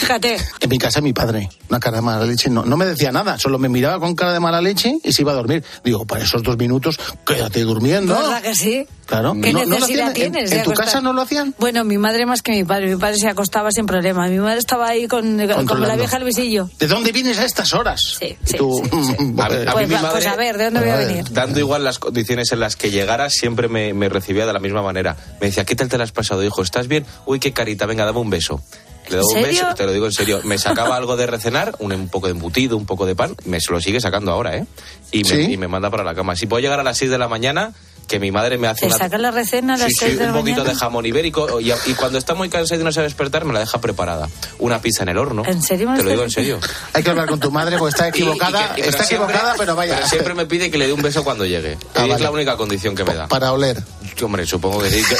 Fíjate. 0.00 0.38
En 0.60 0.68
mi 0.70 0.78
casa 0.78 1.00
mi 1.02 1.12
padre, 1.12 1.48
una 1.68 1.78
cara 1.78 1.96
de 1.98 2.02
mala 2.02 2.24
leche, 2.24 2.48
no, 2.48 2.64
no 2.64 2.76
me 2.76 2.86
decía 2.86 3.12
nada, 3.12 3.38
solo 3.38 3.58
me 3.58 3.68
miraba 3.68 4.00
con 4.00 4.14
cara 4.14 4.32
de 4.32 4.40
mala 4.40 4.60
leche 4.62 4.98
y 5.04 5.12
se 5.12 5.22
iba 5.22 5.32
a 5.32 5.34
dormir. 5.34 5.62
Digo, 5.84 6.06
para 6.06 6.24
esos 6.24 6.42
dos 6.42 6.56
minutos, 6.56 6.98
quédate 7.26 7.60
durmiendo. 7.62 8.14
¿Verdad 8.14 8.40
que 8.42 8.54
sí? 8.54 8.86
Claro. 9.06 9.34
¿Qué 9.42 9.52
¿No- 9.52 9.60
no 9.60 9.64
lo 9.66 9.70
necesidad 9.74 10.08
hacían? 10.10 10.26
¿En- 10.26 10.32
tienes? 10.32 10.52
¿En, 10.52 10.58
de 10.58 10.64
tu 10.64 10.70
acostar? 10.70 10.86
casa 10.86 11.00
no 11.00 11.12
lo 11.12 11.22
hacían? 11.22 11.54
Bueno, 11.58 11.84
mi 11.84 11.98
madre 11.98 12.24
más 12.26 12.42
que 12.42 12.52
mi 12.52 12.64
padre. 12.64 12.86
Mi 12.94 12.96
padre 12.96 13.16
se 13.18 13.28
acostaba 13.28 13.70
sin 13.72 13.84
problema. 13.86 14.26
Mi 14.28 14.38
madre 14.38 14.58
estaba 14.58 14.88
ahí 14.88 15.06
con, 15.08 15.38
como 15.66 15.84
la 15.86 15.96
vieja 15.96 16.16
del 16.16 16.24
visillo. 16.26 16.70
¿De 16.78 16.86
dónde 16.86 17.12
vienes 17.12 17.38
a 17.38 17.44
estas 17.44 17.74
horas? 17.74 18.00
Sí, 18.20 18.36
Y 18.48 18.52
tú, 18.56 18.80
A, 19.38 19.46
a 19.46 19.48
mí 19.48 19.64
Pues, 19.72 19.88
mi 19.88 19.94
va- 19.96 20.02
madre, 20.02 20.12
pues 20.14 20.26
a 20.26 20.36
ver, 20.36 20.56
¿de 20.56 20.64
dónde 20.64 20.80
voy 20.80 20.88
a 20.90 20.96
venir? 20.96 21.24
dando 21.32 21.58
igual 21.58 21.84
las 21.84 21.98
condiciones 21.98 22.52
en 22.52 22.60
las 22.60 22.76
que 22.76 22.90
llegaras, 22.90 23.32
siempre 23.34 23.68
me, 23.68 23.92
me 23.94 24.08
recibía 24.08 24.46
de 24.46 24.52
la 24.52 24.60
misma 24.60 24.82
manera. 24.82 25.16
Me 25.40 25.48
decía, 25.48 25.64
¿qué 25.64 25.74
tal 25.76 25.88
te 25.88 25.98
la 25.98 26.04
has 26.04 26.12
pasado, 26.12 26.42
hijo? 26.44 26.62
¿Estás 26.62 26.86
bien? 26.88 27.04
Uy, 27.26 27.38
qué 27.40 27.52
carita, 27.52 27.86
venga, 27.86 28.04
dame 28.06 28.18
un 28.20 28.30
beso. 28.30 28.62
Le 29.10 29.16
doy 29.16 29.44
¿En 29.44 29.66
un 29.66 29.74
te 29.74 29.84
lo 29.84 29.92
digo 29.92 30.06
en 30.06 30.12
serio. 30.12 30.40
Me 30.44 30.58
sacaba 30.58 30.96
algo 30.96 31.16
de 31.16 31.26
recenar, 31.26 31.74
un, 31.78 31.92
un 31.92 32.08
poco 32.08 32.26
de 32.26 32.32
embutido, 32.32 32.76
un 32.76 32.86
poco 32.86 33.06
de 33.06 33.14
pan, 33.14 33.34
me 33.44 33.60
se 33.60 33.72
lo 33.72 33.80
sigue 33.80 34.00
sacando 34.00 34.30
ahora, 34.32 34.56
¿eh? 34.56 34.66
Y 35.12 35.24
me, 35.24 35.30
¿Sí? 35.30 35.52
y 35.52 35.56
me 35.56 35.68
manda 35.68 35.90
para 35.90 36.04
la 36.04 36.14
cama. 36.14 36.36
Si 36.36 36.46
puedo 36.46 36.60
llegar 36.60 36.78
a 36.80 36.82
las 36.84 36.98
6 36.98 37.10
de 37.10 37.18
la 37.18 37.28
mañana, 37.28 37.72
que 38.10 38.18
mi 38.18 38.32
madre 38.32 38.58
me 38.58 38.66
hace 38.66 38.80
Te 38.80 38.86
una... 38.88 38.98
saca 38.98 39.16
la 39.18 39.30
recena 39.30 39.74
a 39.74 39.76
las 39.78 39.86
Sí, 39.86 39.94
sí, 40.00 40.04
6 40.06 40.18
de 40.18 40.24
la 40.26 40.32
un 40.32 40.38
poquito 40.40 40.56
mañana. 40.58 40.74
de 40.74 40.80
jamón 40.80 41.06
ibérico 41.06 41.60
y, 41.60 41.70
y 41.72 41.94
cuando 41.94 42.18
está 42.18 42.34
muy 42.34 42.48
cansado 42.48 42.80
y 42.80 42.84
no 42.84 42.90
sabe 42.90 43.04
despertar 43.06 43.44
me 43.44 43.52
la 43.52 43.60
deja 43.60 43.80
preparada. 43.80 44.28
Una 44.58 44.80
pizza 44.82 45.04
en 45.04 45.10
el 45.10 45.18
horno. 45.18 45.44
¿En 45.46 45.62
serio 45.62 45.88
Te 45.96 46.02
lo 46.02 46.10
digo 46.10 46.24
en 46.24 46.30
serio. 46.30 46.58
Hay 46.92 47.02
que 47.04 47.10
hablar 47.10 47.28
con 47.28 47.38
tu 47.38 47.52
madre 47.52 47.78
porque 47.78 47.90
está 47.90 48.04
Y- 48.08 48.08
y 48.08 48.10
equivocada. 48.10 48.74
que- 48.74 48.80
y- 48.80 48.84
pero 48.84 48.90
está 48.90 49.04
siempre- 49.04 49.28
equivocada, 49.28 49.54
pero 49.56 49.76
vaya. 49.76 49.94
Pero 49.94 50.08
siempre 50.08 50.34
me 50.34 50.46
pide 50.46 50.70
que 50.72 50.76
le 50.78 50.88
dé 50.88 50.92
un 50.92 51.02
beso 51.02 51.22
cuando 51.22 51.46
llegue. 51.46 51.78
Ah, 51.94 52.06
y 52.06 52.10
es 52.10 52.20
la 52.20 52.30
única 52.32 52.56
condición 52.56 52.96
que 52.96 53.04
me 53.04 53.14
da. 53.14 53.28
Para 53.28 53.52
oler. 53.52 53.80
Hombre, 54.22 54.44
supongo 54.44 54.80
que 54.80 54.90
sí. 54.90 55.02
que- 55.08 55.16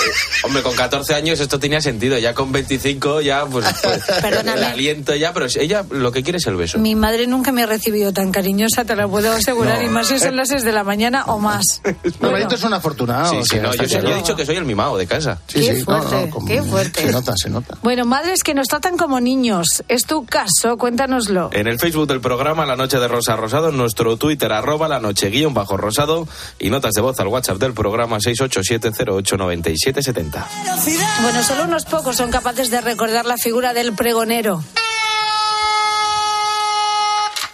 hombre, 0.47 0.63
con 0.63 0.75
14 0.75 1.15
años 1.15 1.39
esto 1.41 1.59
tenía 1.61 1.81
sentido. 1.81 2.19
Ya 2.19 2.35
con 2.35 2.51
25 2.53 3.21
ya, 3.21 3.47
pues, 3.47 3.65
pues, 3.83 4.03
Perdóname. 4.21 4.59
el 4.59 4.65
aliento 4.65 5.15
ya. 5.15 5.33
Pero 5.33 5.47
ella 5.55 5.85
lo 5.91 6.11
que 6.13 6.23
quiere 6.25 6.39
es 6.39 6.47
el 6.49 6.57
beso. 6.57 6.79
Mi 6.79 6.97
madre 6.97 7.27
nunca 7.29 7.53
me 7.53 7.63
ha 7.63 7.67
recibido 7.67 8.13
tan 8.13 8.33
cariñosa, 8.33 8.85
te 8.85 8.97
lo 8.97 9.09
puedo 9.09 9.31
asegurar, 9.33 9.79
No. 9.79 9.87
y 9.87 9.89
más 9.91 10.09
si 10.09 10.19
son 10.19 10.35
las 10.37 10.49
6 10.49 10.65
de 10.65 10.73
la 10.73 10.83
mañana 10.83 11.25
o 11.27 11.39
más. 11.39 11.81
Es 12.61 12.65
un 12.65 12.75
afortunado. 12.81 13.31
Sí, 13.31 13.37
o 13.37 13.43
sí, 13.43 13.49
sea, 13.51 13.63
no, 13.63 13.73
yo, 13.75 13.85
he 14.11 14.15
dicho 14.17 14.35
que 14.37 14.45
soy 14.45 14.57
el 14.57 14.65
mimado 14.65 14.97
de 14.97 15.07
casa. 15.07 15.39
Sí, 15.47 15.61
Qué 15.61 15.77
sí, 15.77 15.85
no, 15.87 15.99
no, 15.99 16.03
fuerte, 16.03 16.31
como- 16.31 16.47
qué 16.49 16.63
fuerte. 16.63 17.07
Se 17.07 17.13
nota, 17.13 17.33
se 17.37 17.51
nota. 17.51 17.77
Bueno, 17.83 18.05
madres 18.05 18.43
que 18.43 18.55
nos 18.55 18.67
tratan 18.67 18.97
como 18.97 19.21
niños. 19.21 19.85
¿Es 19.89 20.05
tu 20.07 20.25
caso? 20.27 20.77
Cuéntanoslo. 20.79 21.51
En 21.53 21.67
el 21.69 21.79
Facebook 21.79 22.09
del 22.09 22.21
programa 22.21 22.67
La 22.67 22.75
Noche 22.77 22.99
de 22.99 23.07
Rosa 23.09 23.37
Rosado, 23.37 23.69
en 23.69 23.77
nuestro 23.77 24.17
Twitter, 24.17 24.53
arroba 24.53 24.89
la 24.89 24.99
noche 25.01 25.29
guion 25.31 25.55
bajo 25.55 25.77
rosado 25.77 26.27
y 26.59 26.71
notas 26.71 26.93
de 26.95 27.01
voz 27.01 27.19
al 27.21 27.29
WhatsApp 27.29 27.59
del 27.59 27.73
programa 27.75 28.19
687089770. 28.19 30.45
Bueno, 31.23 31.43
solo 31.43 31.65
unos 31.65 31.85
pocos 31.85 32.17
son 32.17 32.31
capaces 32.31 32.71
de 32.71 32.81
recordar 32.81 33.27
la 33.27 33.37
figura 33.37 33.75
del 33.75 33.93
pregonero. 33.93 34.63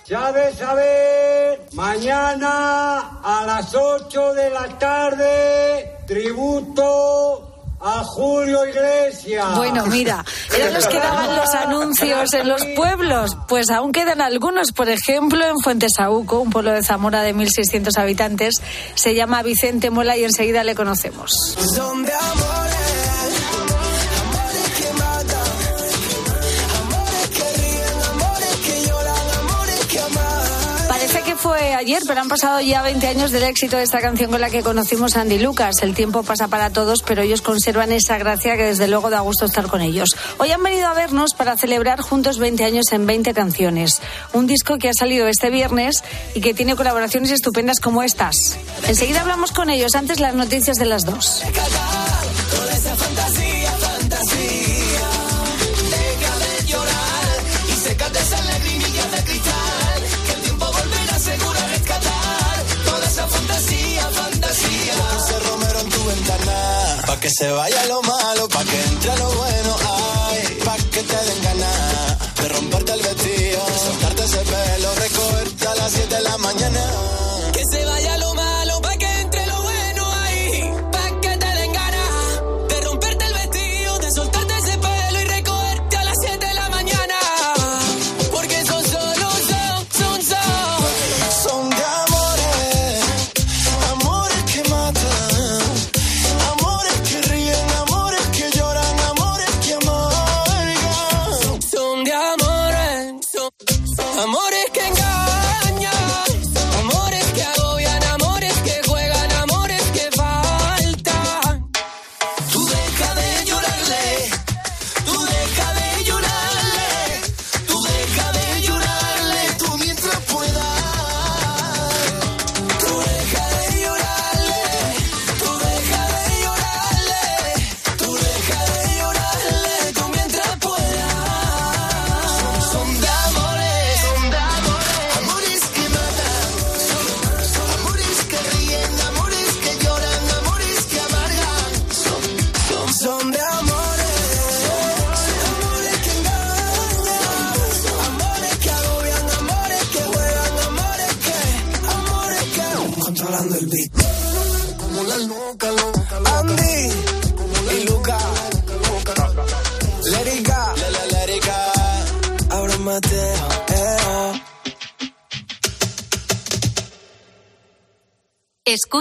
Ya 0.09 0.31
de 0.31 0.55
saber, 0.55 1.67
mañana 1.73 3.19
a 3.25 3.45
las 3.45 3.75
8 3.75 4.35
de 4.35 4.51
la 4.51 4.69
tarde, 4.79 5.97
tributo 6.07 7.57
a 7.81 8.05
Julio 8.05 8.65
Iglesias. 8.67 9.57
Bueno, 9.57 9.85
mira, 9.87 10.25
eran 10.57 10.75
los 10.75 10.87
que 10.89 10.99
daban 10.99 11.37
los 11.37 11.55
anuncios 11.55 12.35
en 12.35 12.49
los 12.49 12.65
pueblos. 12.77 13.37
Pues 13.49 13.69
aún 13.71 13.91
quedan 13.91 14.21
algunos. 14.21 14.71
Por 14.71 14.89
ejemplo, 14.89 15.45
en 15.45 15.59
Fuentesauco, 15.59 16.39
un 16.39 16.51
pueblo 16.51 16.71
de 16.71 16.85
Zamora 16.85 17.23
de 17.23 17.35
1.600 17.35 17.99
habitantes, 17.99 18.63
se 18.95 19.13
llama 19.17 19.43
Vicente 19.43 19.91
Mola 19.91 20.17
y 20.17 20.23
enseguida 20.23 20.63
le 20.63 20.77
conocemos. 20.77 21.33
Son 21.75 22.05
de 22.05 22.13
amores, 22.13 22.76
ayer, 31.75 32.03
pero 32.07 32.21
han 32.21 32.29
pasado 32.29 32.61
ya 32.61 32.83
20 32.83 33.07
años 33.07 33.31
del 33.31 33.43
éxito 33.43 33.77
de 33.77 33.83
esta 33.83 34.01
canción 34.01 34.31
con 34.31 34.41
la 34.41 34.51
que 34.51 34.63
conocimos 34.63 35.17
a 35.17 35.23
Andy 35.23 35.39
Lucas. 35.39 35.77
El 35.83 35.95
tiempo 35.95 36.23
pasa 36.23 36.49
para 36.49 36.71
todos, 36.71 37.03
pero 37.03 37.23
ellos 37.23 37.43
conservan 37.43 37.93
esa 37.93 38.19
gracia 38.19 38.57
que 38.57 38.65
desde 38.65 38.89
luego 38.89 39.11
da 39.11 39.21
gusto 39.21 39.47
estar 39.47 39.67
con 39.67 39.81
ellos. 39.81 40.11
Hoy 40.39 40.51
han 40.51 40.63
venido 40.63 40.87
a 40.87 40.95
vernos 40.95 41.35
para 41.35 41.57
celebrar 41.57 42.01
juntos 42.01 42.39
20 42.39 42.65
años 42.65 42.93
en 42.93 43.07
20 43.07 43.35
canciones. 43.35 44.01
Un 44.33 44.47
disco 44.47 44.79
que 44.79 44.89
ha 44.89 44.95
salido 44.95 45.29
este 45.29 45.51
viernes 45.51 46.03
y 46.35 46.41
que 46.41 46.55
tiene 46.55 46.77
colaboraciones 46.77 47.31
estupendas 47.31 47.81
como 47.81 48.03
estas. 48.03 48.37
Enseguida 48.87 49.21
hablamos 49.21 49.53
con 49.53 49.71
ellos, 49.71 49.95
antes 49.95 50.21
las 50.21 50.35
noticias 50.35 50.77
de 50.77 50.87
las 50.87 51.05
dos. 51.05 51.43
Que 67.27 67.31
se 67.31 67.51
vaya 67.51 67.85
lo 67.87 68.01
malo, 68.03 68.49
pa' 68.49 68.63
que 68.63 68.81
entre 68.85 69.17
lo 69.19 69.29
bueno, 69.35 69.76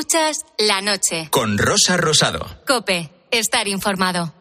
Escuchas 0.08 0.46
la 0.60 0.82
noche. 0.82 1.30
Con 1.32 1.58
Rosa 1.58 1.98
Rosado. 1.98 2.46
Cope, 2.68 3.10
estar 3.32 3.68
informado. 3.68 4.32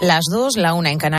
Las 0.00 0.24
dos, 0.28 0.56
la 0.56 0.74
una 0.74 0.90
en 0.90 0.98
Canarias. 0.98 1.06